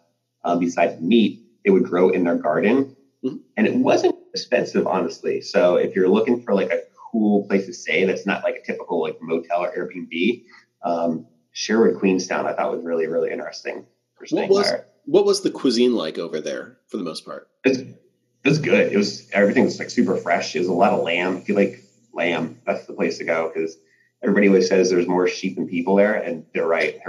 [0.44, 2.96] um, besides meat, they would grow in their garden.
[3.24, 3.40] Mhm.
[3.56, 5.42] And it wasn't expensive, honestly.
[5.42, 8.66] So if you're looking for like a cool place to stay that's not like a
[8.66, 10.44] typical like motel or Airbnb,
[10.84, 13.86] um, Sherwood Queenstown I thought was really, really interesting
[14.16, 14.86] for What was there.
[15.06, 17.48] what was the cuisine like over there for the most part?
[17.64, 17.98] It's, it
[18.44, 18.92] was good.
[18.92, 20.56] It was everything was like super fresh.
[20.56, 21.38] It was a lot of lamb.
[21.38, 23.78] If you like lamb, that's the place to go because
[24.22, 27.00] everybody always says there's more sheep than people there, and they're right.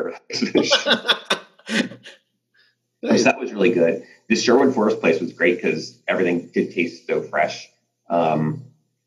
[0.55, 0.87] nice.
[3.03, 4.07] So that was really good.
[4.29, 7.69] The Sherwood Forest place was great because everything did taste so fresh.
[8.09, 8.65] Um,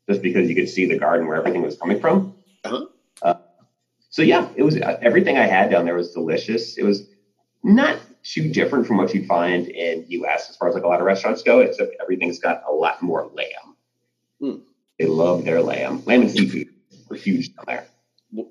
[0.08, 2.34] just because you could see the garden where everything was coming from.
[2.64, 2.86] Uh-huh.
[4.10, 6.78] So yeah, it was uh, everything I had down there was delicious.
[6.78, 7.06] It was
[7.62, 10.50] not too different from what you'd find in U.S.
[10.50, 13.30] as far as like a lot of restaurants go, except everything's got a lot more
[13.34, 13.76] lamb.
[14.40, 14.62] Hmm.
[14.98, 16.02] They love their lamb.
[16.04, 16.68] Lamb and seafood
[17.10, 17.86] are huge down there.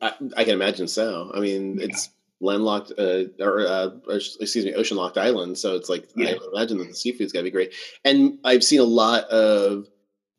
[0.02, 1.32] I, I can imagine so.
[1.34, 1.86] I mean, yeah.
[1.86, 6.30] it's landlocked uh, or, uh, excuse me, ocean locked island, so it's like yeah.
[6.30, 7.74] I imagine that the seafood's got to be great.
[8.06, 9.88] And I've seen a lot of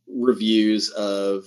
[0.08, 1.46] reviews of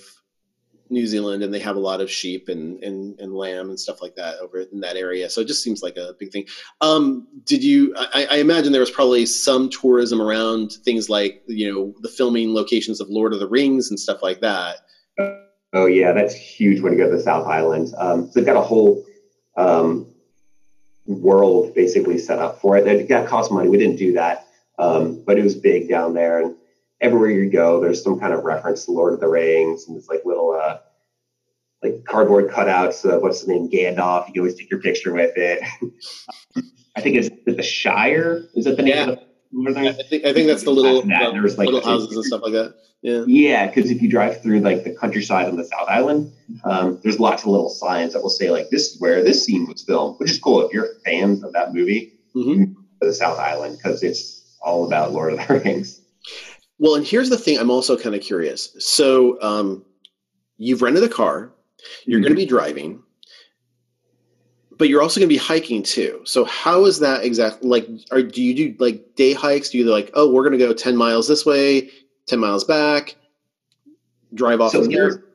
[0.91, 4.01] New Zealand, and they have a lot of sheep and, and, and lamb and stuff
[4.01, 5.29] like that over in that area.
[5.29, 6.45] So it just seems like a big thing.
[6.81, 7.95] Um, did you?
[7.97, 12.53] I, I, imagine there was probably some tourism around things like you know the filming
[12.53, 14.77] locations of Lord of the Rings and stuff like that.
[15.73, 17.93] Oh yeah, that's huge when you go to the South Island.
[17.97, 19.05] Um, they've got a whole
[19.55, 20.07] um,
[21.05, 23.07] world basically set up for it.
[23.07, 23.69] That cost money.
[23.69, 26.55] We didn't do that, um, but it was big down there and
[27.01, 30.07] everywhere you go, there's some kind of reference to Lord of the Rings, and it's
[30.07, 30.77] like little uh,
[31.83, 34.27] like cardboard cutouts of what's the name Gandalf.
[34.27, 35.61] You can always take your picture with it.
[36.95, 38.43] I think it's the Shire.
[38.53, 39.09] Is that the name?
[39.09, 39.15] Yeah.
[39.67, 41.33] I think I think that's the little, that.
[41.33, 42.75] there's like little houses and stuff like that.
[43.01, 43.23] Yeah.
[43.25, 46.31] Yeah, because if you drive through like the countryside on the South Island,
[46.63, 49.67] um, there's lots of little signs that will say like this is where this scene
[49.67, 52.13] was filmed, which is cool if you're fans of that movie.
[52.35, 52.73] Mm-hmm.
[53.01, 56.00] The South Island because it's all about Lord of the Rings.
[56.81, 58.75] Well, and here's the thing I'm also kind of curious.
[58.79, 59.85] So, um,
[60.57, 61.51] you've rented a car,
[62.05, 62.23] you're mm-hmm.
[62.23, 63.03] going to be driving,
[64.79, 66.21] but you're also going to be hiking too.
[66.25, 67.69] So, how is that exactly?
[67.69, 69.69] Like, are, do you do like day hikes?
[69.69, 71.91] Do you like, oh, we're going to go 10 miles this way,
[72.25, 73.15] 10 miles back,
[74.33, 75.25] drive off so here?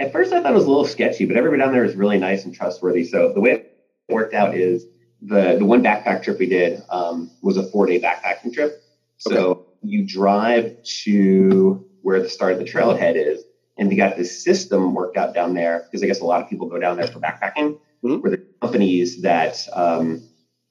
[0.00, 2.18] At first, I thought it was a little sketchy, but everybody down there is really
[2.18, 3.04] nice and trustworthy.
[3.04, 4.84] So, the way it worked out is
[5.20, 8.82] the, the one backpack trip we did um, was a four day backpacking trip.
[9.18, 13.44] So, okay you drive to where the start of the trailhead is,
[13.76, 16.48] and they got this system worked out down there because I guess a lot of
[16.48, 18.16] people go down there for backpacking, mm-hmm.
[18.16, 20.22] where the companies that um,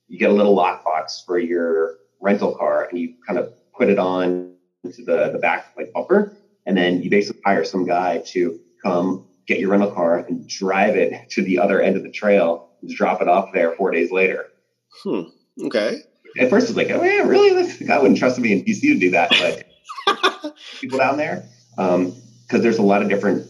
[0.07, 3.99] you get a little lockbox for your rental car, and you kind of put it
[3.99, 8.59] on to the the back like bumper, and then you basically hire some guy to
[8.83, 12.69] come get your rental car and drive it to the other end of the trail
[12.81, 14.47] and drop it off there four days later.
[15.03, 15.23] Hmm.
[15.63, 16.01] Okay
[16.39, 17.53] at first it's like, oh yeah, really?
[17.53, 19.29] This, I wouldn't trust me in DC to do that,
[20.05, 23.47] but people down there, because um, there's a lot of different.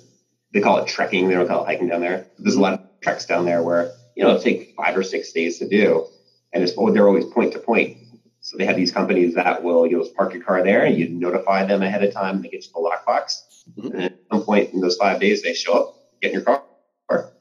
[0.54, 1.28] They call it trekking.
[1.28, 2.28] They don't call it hiking down there.
[2.38, 5.32] There's a lot of treks down there where you know it take five or six
[5.32, 6.08] days to do,
[6.52, 7.98] and it's oh, they're always point to point.
[8.44, 11.10] So they have these companies that will you know park your car there, and you
[11.10, 12.42] notify them ahead of time.
[12.42, 13.42] They get you the lockbox,
[13.78, 13.96] mm-hmm.
[13.96, 16.64] and at some point in those five days, they show up, get in your car,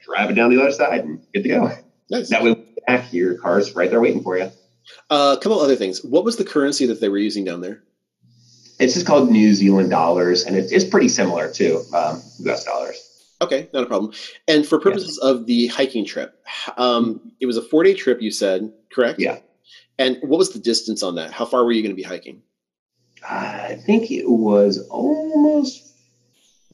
[0.04, 1.72] drive it down the other side, and good to go.
[2.10, 2.28] Nice.
[2.30, 4.50] That way, back your car's right there waiting for you.
[5.08, 6.04] Uh, a couple other things.
[6.04, 7.82] What was the currency that they were using down there?
[8.78, 12.64] It's just called New Zealand dollars, and it's, it's pretty similar to um, U.S.
[12.64, 13.06] dollars.
[13.42, 14.12] Okay, not a problem.
[14.48, 16.42] And for purposes of the hiking trip,
[16.76, 18.22] um, it was a four-day trip.
[18.22, 19.18] You said correct?
[19.18, 19.38] Yeah.
[19.98, 21.30] And what was the distance on that?
[21.30, 22.42] How far were you going to be hiking?
[23.28, 25.94] I think it was almost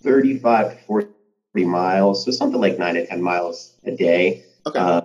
[0.01, 1.11] thirty-five to forty
[1.55, 4.45] miles, so something like nine to ten miles a day.
[4.67, 4.79] Okay.
[4.79, 5.03] Uh,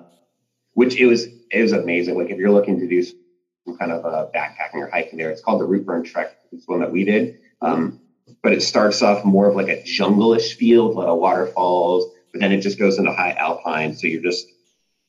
[0.82, 2.18] which it was it was amazing.
[2.18, 5.40] Like if you're looking to do some kind of a backpacking or hiking there, it's
[5.40, 6.36] called the Routeburn Trek.
[6.52, 7.38] It's one that we did.
[7.62, 8.00] Um,
[8.42, 12.42] but it starts off more of like a jungle-ish field, a lot of waterfalls, but
[12.42, 13.94] then it just goes into high alpine.
[13.94, 14.48] So you're just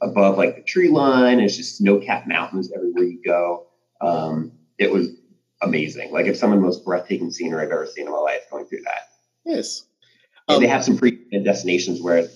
[0.03, 1.41] above like the tree line.
[1.41, 3.69] It's just snow-capped mountains everywhere you go.
[4.03, 5.09] Um, it was
[5.63, 6.13] amazing.
[6.13, 8.67] Like it's some of the most breathtaking scenery I've ever seen in my life going
[8.67, 9.09] through that.
[9.47, 9.87] Yes.
[10.49, 12.29] Um, they have some pre destinations where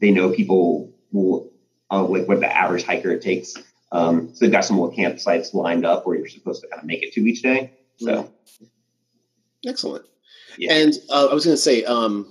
[0.00, 1.49] they know people will
[1.90, 3.54] uh, like what the average hiker it takes.
[3.92, 6.86] Um, so they've got some little campsites lined up where you're supposed to kind of
[6.86, 7.72] make it to each day.
[7.96, 8.32] So
[9.66, 10.06] excellent.
[10.58, 10.74] Yeah.
[10.74, 12.30] And uh, I was going to say, um,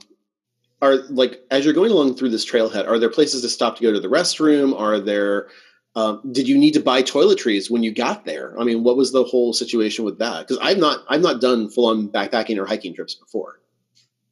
[0.82, 3.84] are like as you're going along through this trailhead, are there places to stop to
[3.84, 4.80] go to the restroom?
[4.80, 5.50] Are there
[5.96, 8.58] um, did you need to buy toiletries when you got there?
[8.60, 10.48] I mean, what was the whole situation with that?
[10.48, 13.60] Because I've not I've not done full on backpacking or hiking trips before.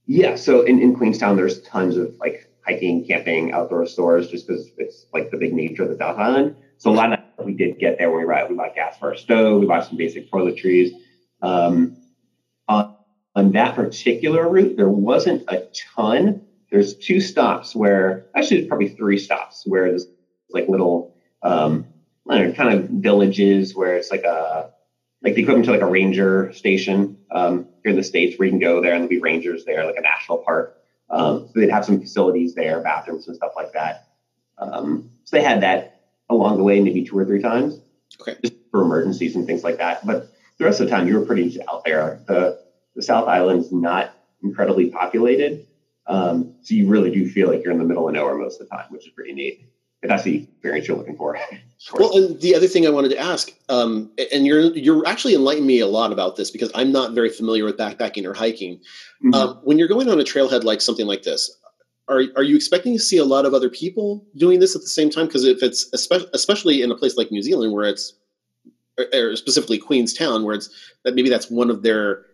[0.06, 4.70] Yeah, so in, in Queenstown, there's tons of like hiking, camping, outdoor stores, just because
[4.78, 6.56] it's like the big nature of the South Island.
[6.78, 9.10] So a lot of we did get there when we were We bought gas for
[9.10, 9.62] our stove.
[9.62, 10.92] We bought some basic toiletries.
[11.42, 11.98] Um,
[12.68, 12.96] on,
[13.36, 16.46] on that particular route, there wasn't a ton.
[16.70, 20.08] There's two stops where, actually, probably three stops where there's
[20.50, 21.86] like little, um,
[22.30, 24.72] I don't know, kind of villages where it's like a,
[25.22, 28.52] like the equivalent to like a ranger station um, here in the States where you
[28.52, 30.76] can go there and there'll be rangers there, like a national park.
[31.10, 34.10] Um, so they'd have some facilities there, bathrooms and stuff like that.
[34.58, 37.80] Um, so they had that along the way, maybe two or three times,
[38.20, 40.06] okay, just for emergencies and things like that.
[40.06, 42.22] But the rest of the time, you were pretty out there.
[42.28, 42.62] The
[42.96, 45.68] the South Island's not incredibly populated,
[46.08, 48.68] um, so you really do feel like you're in the middle of nowhere most of
[48.68, 49.62] the time, which is pretty neat.
[50.08, 51.38] If that's the experience you're looking for.
[51.94, 55.68] well, and the other thing I wanted to ask, um, and you're you're actually enlightened
[55.68, 58.78] me a lot about this because I'm not very familiar with backpacking or hiking.
[58.78, 59.34] Mm-hmm.
[59.34, 61.58] Um, when you're going on a trailhead like something like this,
[62.08, 64.88] are are you expecting to see a lot of other people doing this at the
[64.88, 65.28] same time?
[65.28, 68.14] Because if it's especially especially in a place like New Zealand where it's
[69.14, 70.70] or specifically Queenstown, where it's
[71.04, 72.26] that maybe that's one of their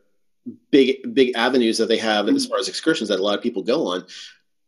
[0.72, 2.36] big big avenues that they have mm-hmm.
[2.36, 4.06] as far as excursions that a lot of people go on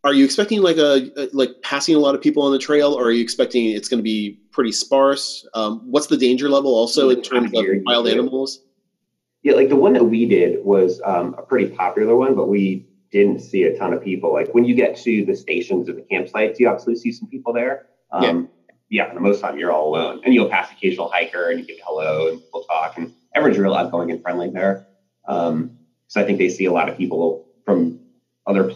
[0.06, 2.94] are you expecting like a, a, like passing a lot of people on the trail
[2.94, 5.46] or are you expecting it's going to be pretty sparse?
[5.56, 8.60] Um, what's the danger level also in terms of wild animals?
[9.42, 12.86] Yeah like the one that we did was um, a pretty popular one but we
[13.12, 14.32] didn't see a ton of people.
[14.32, 17.52] Like when you get to the stations or the campsites you actually see some people
[17.52, 17.88] there.
[18.12, 18.50] Um,
[18.90, 19.06] yeah.
[19.08, 21.80] yeah the most time you're all alone and you'll pass occasional hiker and you get
[21.84, 24.88] hello and people talk and everyone's real outgoing and friendly there.
[25.28, 28.00] Um, so i think they see a lot of people from
[28.46, 28.72] other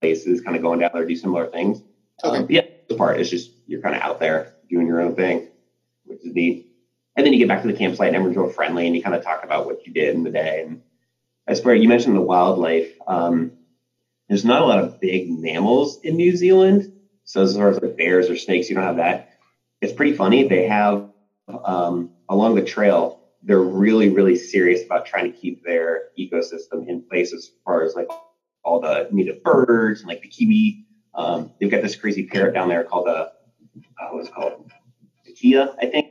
[0.00, 1.82] places kind of going down there do similar things.
[2.24, 2.38] Okay.
[2.38, 5.48] Um, yeah, the part is just you're kind of out there doing your own thing,
[6.04, 6.66] which is neat.
[7.16, 9.14] And then you get back to the campsite and everyone's real friendly and you kind
[9.14, 10.64] of talk about what you did in the day.
[10.66, 10.82] And
[11.46, 13.52] as far you mentioned the wildlife, um,
[14.28, 16.92] there's not a lot of big mammals in New Zealand.
[17.24, 19.30] So as far as like bears or snakes, you don't have that.
[19.80, 20.46] It's pretty funny.
[20.46, 21.10] They have
[21.64, 27.02] um, along the trail, they're really, really serious about trying to keep their ecosystem in
[27.02, 28.08] place as far as like
[28.62, 30.84] all the native birds and like the kiwi.
[31.14, 33.30] Um, they've got this crazy parrot down there called the
[34.00, 34.70] uh, what's it called
[35.24, 36.06] the kea, I think.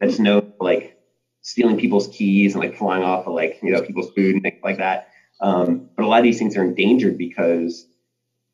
[0.00, 0.98] That's known for like
[1.40, 4.60] stealing people's keys and like flying off of like you know people's food and things
[4.62, 5.08] like that.
[5.40, 7.86] Um, but a lot of these things are endangered because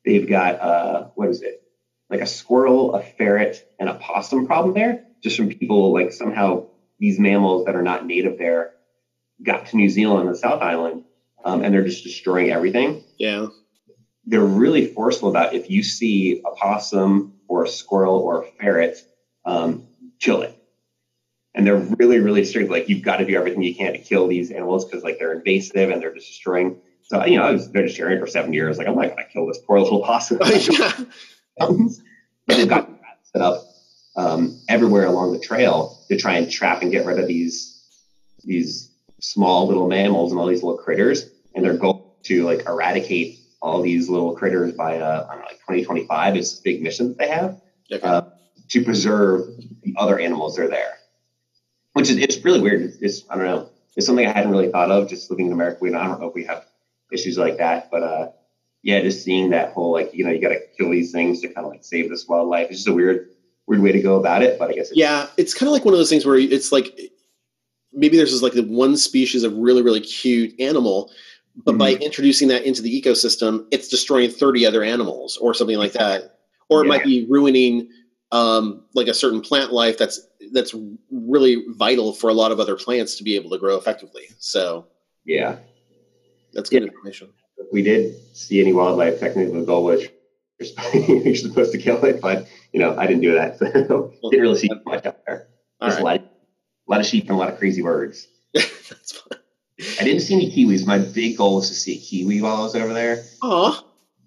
[0.05, 1.63] they've got uh, what is it
[2.09, 6.67] like a squirrel, a ferret, and a possum problem there, just from people like somehow
[6.99, 8.73] these mammals that are not native there
[9.41, 11.03] got to New Zealand, the South Island,
[11.43, 13.03] um, and they're just destroying everything.
[13.17, 13.47] Yeah.
[14.25, 18.97] They're really forceful about if you see a possum or a squirrel or a ferret,
[19.45, 19.87] um,
[20.19, 20.57] kill it.
[21.53, 22.69] And they're really, really strict.
[22.69, 25.33] Like you've got to do everything you can to kill these animals because like they're
[25.33, 26.77] invasive and they're just destroying.
[27.03, 28.77] So you know, I was vegetarian for seven years.
[28.77, 30.37] Like I'm not gonna kill this poor little possum.
[32.47, 32.89] but they've got
[33.33, 33.63] set up
[34.15, 37.83] um, everywhere along the trail to try and trap and get rid of these
[38.43, 38.90] these
[39.21, 43.81] small little mammals and all these little critters, and their goal to like eradicate all
[43.81, 47.17] these little critters by uh, I don't know, like 2025 is a big mission that
[47.17, 48.05] they have okay.
[48.05, 48.23] uh,
[48.69, 49.47] to preserve
[49.83, 50.97] the other animals that are there.
[51.93, 52.93] Which is it's really weird.
[53.01, 53.69] It's I don't know.
[53.95, 55.79] It's something I hadn't really thought of just living in America.
[55.81, 56.65] We I don't know if we have
[57.11, 58.29] issues like that, but uh,
[58.81, 61.47] yeah, just seeing that whole like you know you got to kill these things to
[61.49, 62.69] kind of like save this wildlife.
[62.69, 63.29] It's just a weird
[63.67, 65.85] weird way to go about it, but I guess it's, yeah, it's kind of like
[65.85, 66.97] one of those things where it's like
[67.93, 71.11] maybe there's just like the one species of really really cute animal
[71.55, 71.79] but mm-hmm.
[71.79, 76.37] by introducing that into the ecosystem it's destroying 30 other animals or something like that.
[76.69, 76.89] Or it yeah.
[76.89, 77.89] might be ruining
[78.31, 80.73] um, like a certain plant life that's that's
[81.11, 84.27] really vital for a lot of other plants to be able to grow effectively.
[84.39, 84.87] So
[85.25, 85.57] yeah.
[86.53, 86.89] that's good yeah.
[86.89, 87.29] information.
[87.73, 90.03] We did see any wildlife technically the goal was
[90.93, 94.57] you're supposed to kill it but you know i didn't do that so didn't really
[94.57, 95.47] see much out there.
[95.81, 96.30] Just right
[96.91, 98.27] a lot of sheep and a lot of crazy birds.
[98.53, 99.39] That's fun.
[99.99, 100.85] I didn't see any kiwis.
[100.85, 103.23] My big goal was to see a kiwi while I was over there.
[103.41, 103.83] Aw.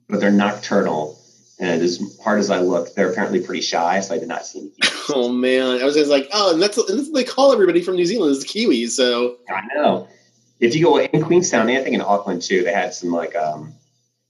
[0.09, 1.20] But they're nocturnal.
[1.61, 4.61] And as hard as I looked, they're apparently pretty shy, so I did not see
[4.61, 4.90] any kiwis.
[5.14, 5.83] Oh man.
[5.83, 8.07] I was just like, oh, and that's, and that's what they call everybody from New
[8.07, 8.90] Zealand is the kiwis.
[8.90, 10.09] So I know.
[10.59, 13.74] If you go in Queenstown, I think in Auckland too, they had some like um,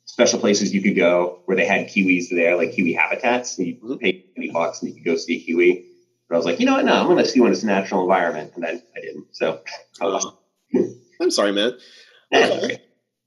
[0.06, 3.56] special places you could go where they had kiwis there, like kiwi habitats.
[3.58, 3.96] And you mm-hmm.
[3.98, 5.86] pay 20 bucks and you could go see a kiwi.
[6.34, 6.84] But I was like, you know what?
[6.84, 9.26] No, I'm going to see in its natural environment, and then I didn't.
[9.30, 9.62] So,
[10.00, 10.36] oh,
[11.20, 11.78] I'm sorry, man.
[12.34, 12.82] Okay.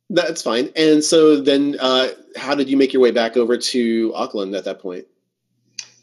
[0.09, 0.71] That's fine.
[0.75, 4.65] And so then, uh, how did you make your way back over to Auckland at
[4.65, 5.05] that point?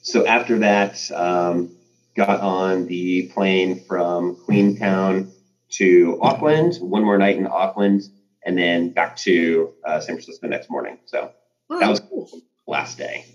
[0.00, 1.76] So after that, um,
[2.16, 5.30] got on the plane from Queenstown
[5.72, 6.76] to Auckland.
[6.76, 8.04] One more night in Auckland,
[8.46, 10.96] and then back to uh, San Francisco the next morning.
[11.04, 11.32] So
[11.68, 12.30] oh, that was cool.
[12.66, 13.26] last day.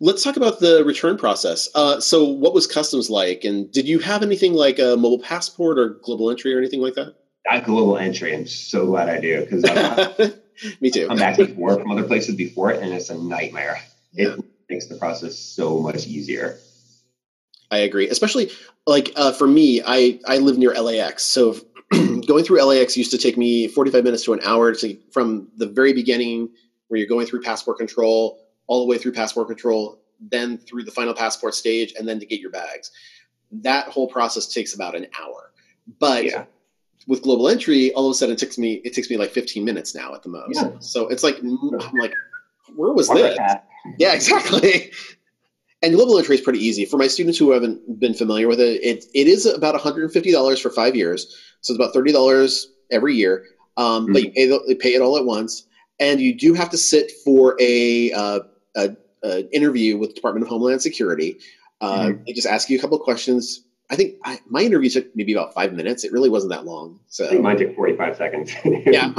[0.00, 1.68] Let's talk about the return process.
[1.74, 5.78] Uh, so, what was customs like, and did you have anything like a mobile passport
[5.78, 7.14] or global entry or anything like that?
[7.50, 8.34] Not global entry.
[8.34, 10.32] I'm so glad I do because
[10.80, 11.06] me too.
[11.08, 13.80] I'm back before from other places before it, and it's a nightmare.
[14.12, 14.34] Yeah.
[14.34, 16.58] It makes the process so much easier.
[17.70, 18.50] I agree, especially
[18.86, 19.82] like uh, for me.
[19.84, 21.56] I I live near LAX, so
[21.90, 25.66] going through LAX used to take me 45 minutes to an hour to from the
[25.66, 26.50] very beginning
[26.88, 30.90] where you're going through passport control, all the way through passport control, then through the
[30.90, 32.90] final passport stage, and then to get your bags.
[33.52, 35.52] That whole process takes about an hour.
[36.00, 36.44] But yeah.
[37.06, 39.64] with global entry, all of a sudden it takes me it takes me like 15
[39.64, 40.56] minutes now at the most.
[40.56, 40.70] Yeah.
[40.80, 42.14] So it's like I'm like,
[42.74, 43.38] where was this?
[43.98, 44.90] Yeah, exactly.
[45.82, 46.84] And global entry is pretty easy.
[46.84, 50.70] For my students who haven't been familiar with it, it, it is about $150 for
[50.70, 51.26] five years.
[51.60, 53.44] So it's about $30 every year.
[53.76, 54.12] Um, mm-hmm.
[54.12, 55.66] But you pay, you pay, it all at once.
[56.00, 58.40] And you do have to sit for a, uh,
[58.76, 61.38] a, a interview with the Department of Homeland Security.
[61.80, 62.24] Uh, mm-hmm.
[62.26, 63.62] They just ask you a couple of questions.
[63.90, 66.04] I think I, my interview took maybe about five minutes.
[66.04, 67.00] It really wasn't that long.
[67.08, 68.52] So mine took 45 seconds.
[68.64, 69.12] yeah.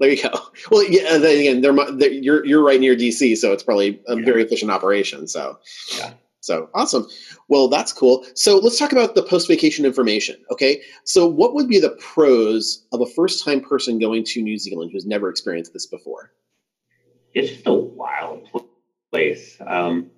[0.00, 0.30] There you go.
[0.70, 1.18] Well, yeah.
[1.18, 4.24] Then again, they're, they're, you're you're right near DC, so it's probably a yeah.
[4.24, 5.26] very efficient operation.
[5.26, 5.58] So,
[5.96, 6.12] yeah.
[6.40, 7.06] So awesome.
[7.48, 8.24] Well, that's cool.
[8.34, 10.36] So let's talk about the post vacation information.
[10.50, 10.80] Okay.
[11.04, 14.90] So what would be the pros of a first time person going to New Zealand
[14.92, 16.32] who's never experienced this before?
[17.34, 18.48] It's just a wild
[19.10, 20.10] place, um,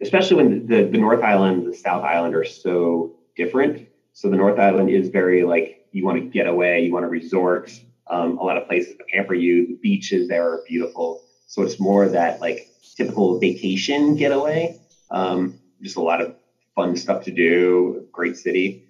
[0.00, 3.88] especially when the, the North Island, and the South Island are so different.
[4.12, 7.08] So the North Island is very like you want to get away, you want to
[7.08, 7.72] resort
[8.08, 9.66] um, a lot of places to pamper you.
[9.66, 11.22] The beaches there are beautiful.
[11.46, 14.78] So it's more that like typical vacation getaway.
[15.10, 16.34] Um, just a lot of
[16.74, 18.84] fun stuff to do, great city.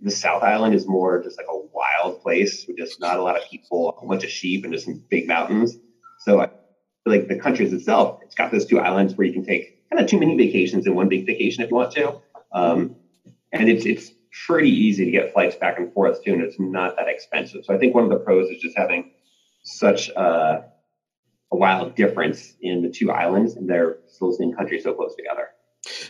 [0.00, 3.36] The South Island is more just like a wild place with just not a lot
[3.36, 5.76] of people, a bunch of sheep, and just some big mountains.
[6.20, 6.48] So, I
[7.04, 10.08] like the countries itself, it's got those two islands where you can take kind of
[10.08, 12.20] too many vacations in one big vacation if you want to.
[12.52, 12.96] Um,
[13.52, 14.10] and it's it's
[14.46, 17.64] pretty easy to get flights back and forth too, and it's not that expensive.
[17.64, 19.10] So I think one of the pros is just having
[19.62, 20.64] such a,
[21.52, 25.48] a wild difference in the two islands, and they're still in countries so close together.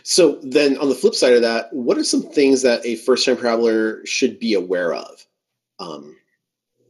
[0.03, 3.37] So then, on the flip side of that, what are some things that a first-time
[3.37, 5.25] traveler should be aware of?
[5.79, 6.15] Um,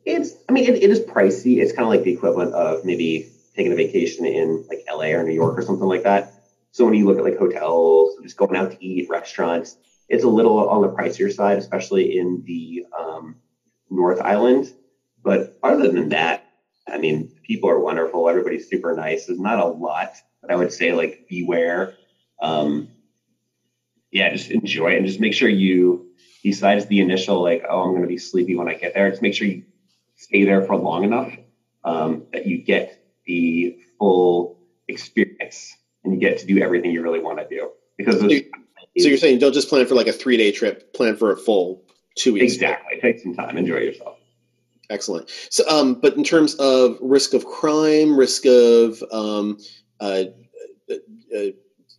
[0.06, 1.62] it's, I mean, it, it is pricey.
[1.62, 5.24] It's kind of like the equivalent of maybe taking a vacation in like LA or
[5.24, 6.32] New York or something like that.
[6.72, 9.78] So when you look at like hotels, just going out to eat, restaurants,
[10.10, 13.36] it's a little on the pricier side, especially in the um,
[13.89, 14.74] North Island.
[15.24, 16.43] But other than that,
[16.88, 18.28] I mean, people are wonderful.
[18.28, 19.26] Everybody's super nice.
[19.26, 20.10] There's not a lot,
[20.41, 21.93] but I would say like beware.
[22.41, 22.89] Um,
[24.12, 26.06] yeah, just enjoy it and just make sure you,
[26.43, 29.22] besides the initial like, oh, I'm going to be sleepy when I get there, just
[29.22, 29.64] make sure you
[30.16, 31.34] stay there for long enough
[31.84, 37.19] um, that you get the full experience and you get to do everything you really
[37.19, 37.71] want to do.
[37.97, 38.41] Because those,
[38.97, 41.38] so you're saying don't just plan for like a three day trip, plan for a
[41.38, 41.84] full
[42.15, 42.53] two weeks.
[42.53, 42.99] Exactly.
[43.01, 44.17] Take some time, enjoy yourself.
[44.89, 45.30] Excellent.
[45.49, 49.57] So, um, but in terms of risk of crime, risk of, um,
[49.99, 50.26] uh,
[50.89, 50.95] uh,
[51.36, 51.45] uh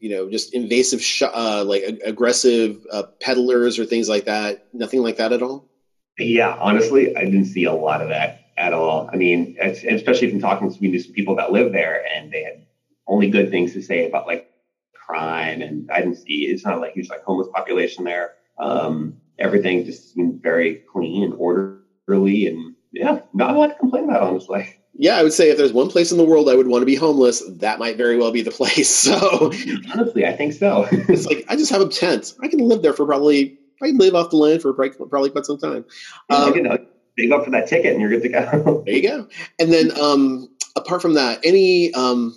[0.00, 4.66] you know, just invasive, sh- uh, like ag- aggressive uh, peddlers or things like that,
[4.74, 5.70] nothing like that at all.
[6.18, 9.10] Yeah, honestly, I didn't see a lot of that at all.
[9.12, 12.66] I mean, especially from talking to some people that live there, and they had
[13.06, 14.50] only good things to say about like
[14.94, 18.32] crime, and I didn't see it's not like huge like homeless population there.
[18.58, 24.04] Um, everything just seemed very clean and orderly, and yeah, not a lot to complain
[24.04, 24.80] about, honestly.
[24.96, 26.86] Yeah, I would say if there's one place in the world I would want to
[26.86, 29.04] be homeless, that might very well be the place.
[29.14, 29.52] So
[29.92, 30.86] honestly, I think so.
[30.92, 32.32] it's like I just have a tent.
[32.42, 35.44] I can live there for probably I can live off the land for probably quite
[35.44, 35.84] some time.
[36.30, 36.78] Yeah, um, know,
[37.16, 38.82] big up for that ticket, and you're good to go.
[38.86, 39.28] there you go.
[39.58, 42.34] And then um, apart from that, any um,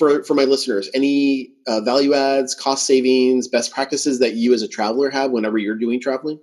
[0.00, 4.62] for for my listeners, any uh, value adds, cost savings, best practices that you as
[4.62, 6.40] a traveler have whenever you're doing traveling?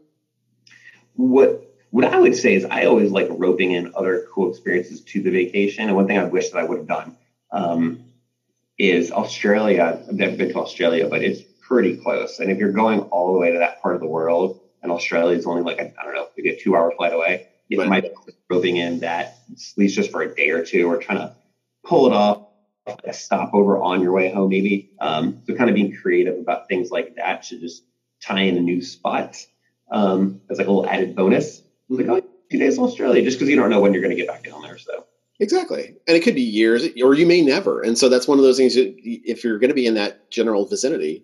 [1.16, 5.22] What what I would say is I always like roping in other cool experiences to
[5.22, 5.88] the vacation.
[5.88, 7.18] And one thing I wish that I would have done
[7.52, 8.04] um,
[8.78, 10.04] is Australia.
[10.08, 12.40] I've never been to Australia, but it's pretty close.
[12.40, 15.38] And if you're going all the way to that part of the world, and Australia
[15.38, 17.90] is only like I don't know, maybe a two hour flight away, right.
[17.90, 21.18] might be roping in that at least just for a day or two, or trying
[21.18, 21.36] to
[21.84, 22.48] pull it off
[23.04, 24.92] a stopover on your way home, maybe.
[25.00, 27.84] Um, so kind of being creative about things like that to just
[28.22, 29.36] tie in a new spot
[29.92, 31.62] um, as like a little added bonus.
[31.90, 34.22] Like, oh, two days in Australia, just because you don't know when you're going to
[34.22, 34.78] get back down there.
[34.78, 35.06] So
[35.40, 37.82] exactly, and it could be years, or you may never.
[37.82, 38.76] And so that's one of those things.
[38.76, 41.24] That if you're going to be in that general vicinity,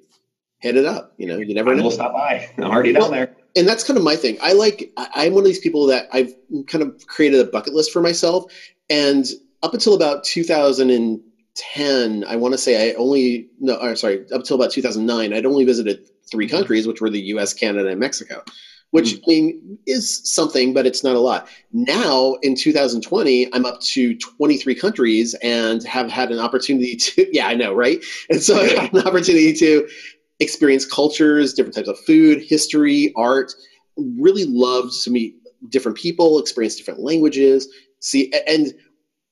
[0.59, 1.13] hit it up.
[1.17, 1.83] You know, you never know.
[1.83, 2.49] We'll stop by.
[2.57, 3.35] I'm already well, down there.
[3.55, 4.37] And that's kind of my thing.
[4.41, 4.91] I like.
[4.97, 6.33] I'm one of these people that I've
[6.67, 8.51] kind of created a bucket list for myself,
[8.89, 9.27] and
[9.63, 14.55] up until about 2010, I want to say I only, no, or sorry, up until
[14.55, 16.57] about 2009, I'd only visited three mm-hmm.
[16.57, 18.43] countries, which were the US, Canada, and Mexico,
[18.91, 19.23] which mm-hmm.
[19.23, 21.47] I mean is something, but it's not a lot.
[21.71, 27.47] Now in 2020, I'm up to 23 countries and have had an opportunity to, yeah,
[27.47, 28.03] I know, right?
[28.29, 29.87] And so I had an opportunity to
[30.39, 33.53] experience cultures, different types of food, history, art.
[33.97, 35.35] Really loved to meet
[35.69, 37.67] different people, experience different languages.
[37.99, 38.73] See, and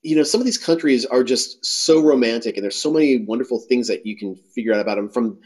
[0.03, 3.59] you know, some of these countries are just so romantic, and there's so many wonderful
[3.59, 5.37] things that you can figure out about them from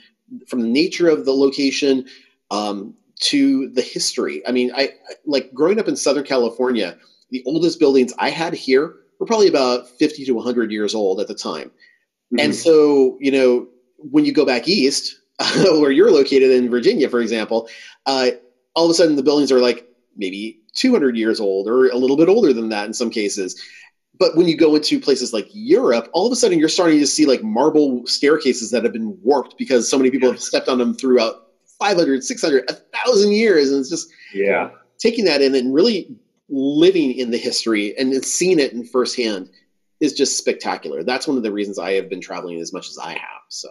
[0.48, 2.06] from the nature of the location
[2.52, 4.46] um, to the history.
[4.48, 4.90] I mean, I
[5.26, 6.98] like growing up in Southern California.
[7.32, 11.28] The oldest buildings I had here were probably about 50 to 100 years old at
[11.28, 11.68] the time.
[11.68, 12.40] Mm-hmm.
[12.40, 15.20] And so, you know, when you go back east,
[15.80, 17.68] where you're located in Virginia, for example,
[18.06, 18.30] uh,
[18.74, 22.18] all of a sudden the buildings are like maybe 200 years old or a little
[22.18, 23.62] bit older than that in some cases.
[24.18, 27.08] But when you go into places like Europe, all of a sudden you're starting to
[27.08, 30.78] see like marble staircases that have been warped because so many people have stepped on
[30.78, 31.48] them throughout
[31.80, 33.72] 500, 600, 1,000 years.
[33.72, 36.16] And it's just yeah taking that in and really
[36.50, 39.50] living in the history and seeing it in firsthand
[40.00, 41.04] is just spectacular.
[41.04, 43.42] That's one of the reasons I have been traveling as much as I have.
[43.50, 43.70] So,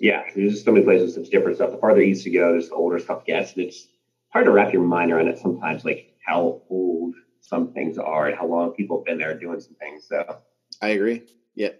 [0.00, 1.70] yeah, there's so many places that's different stuff.
[1.70, 3.52] The farther east you go, there's the older stuff gets.
[3.52, 3.86] And it's
[4.30, 8.36] hard to wrap your mind around it sometimes, like how old some things are and
[8.36, 10.06] how long people have been there doing some things.
[10.08, 10.38] So,
[10.82, 11.22] I agree.
[11.58, 11.70] Yeah.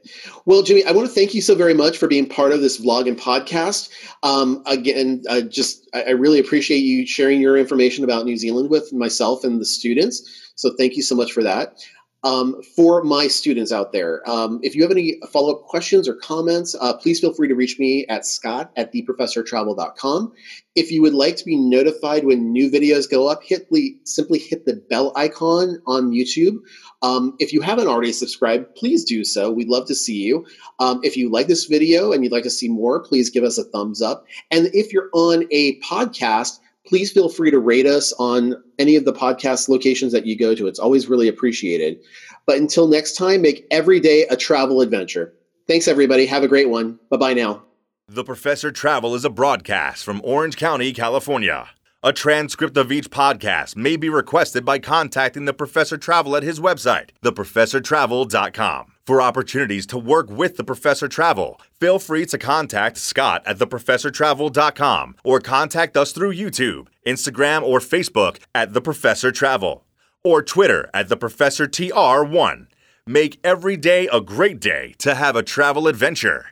[0.45, 2.81] Well, Jimmy, I want to thank you so very much for being part of this
[2.81, 3.91] vlog and podcast.
[4.25, 8.93] Um, again, I just I really appreciate you sharing your information about New Zealand with
[8.93, 10.53] myself and the students.
[10.57, 11.79] So thank you so much for that.
[12.25, 16.15] Um, for my students out there, um, if you have any follow up questions or
[16.15, 20.33] comments, uh, please feel free to reach me at scott at theprofessortravel.com.
[20.75, 24.41] If you would like to be notified when new videos go up, hit the, simply
[24.41, 26.57] hit the bell icon on YouTube.
[27.03, 29.51] Um, if you haven't already subscribed, please do so.
[29.53, 30.45] We'd love to see you.
[30.81, 33.59] Um, if you like this video and you'd like to see more, please give us
[33.59, 34.25] a thumbs up.
[34.51, 36.59] And if you're on a podcast,
[36.89, 40.55] please feel free to rate us on any of the podcast locations that you go
[40.55, 40.67] to.
[40.67, 42.01] It's always really appreciated.
[42.47, 45.35] But until next time, make every day a travel adventure.
[45.67, 46.25] Thanks, everybody.
[46.27, 46.99] Have a great one.
[47.11, 47.63] Bye bye now.
[48.09, 51.69] The Professor Travel is a broadcast from Orange County, California.
[52.03, 56.59] A transcript of each podcast may be requested by contacting the Professor Travel at his
[56.59, 58.93] website, theprofessortravel.com.
[59.09, 65.17] For opportunities to work with the Professor Travel, feel free to contact Scott at theprofessortravel.com
[65.25, 69.87] or contact us through YouTube, Instagram, or Facebook at The Professor Travel
[70.23, 72.67] or Twitter at The Professor TR1.
[73.07, 76.49] Make every day a great day to have a travel adventure.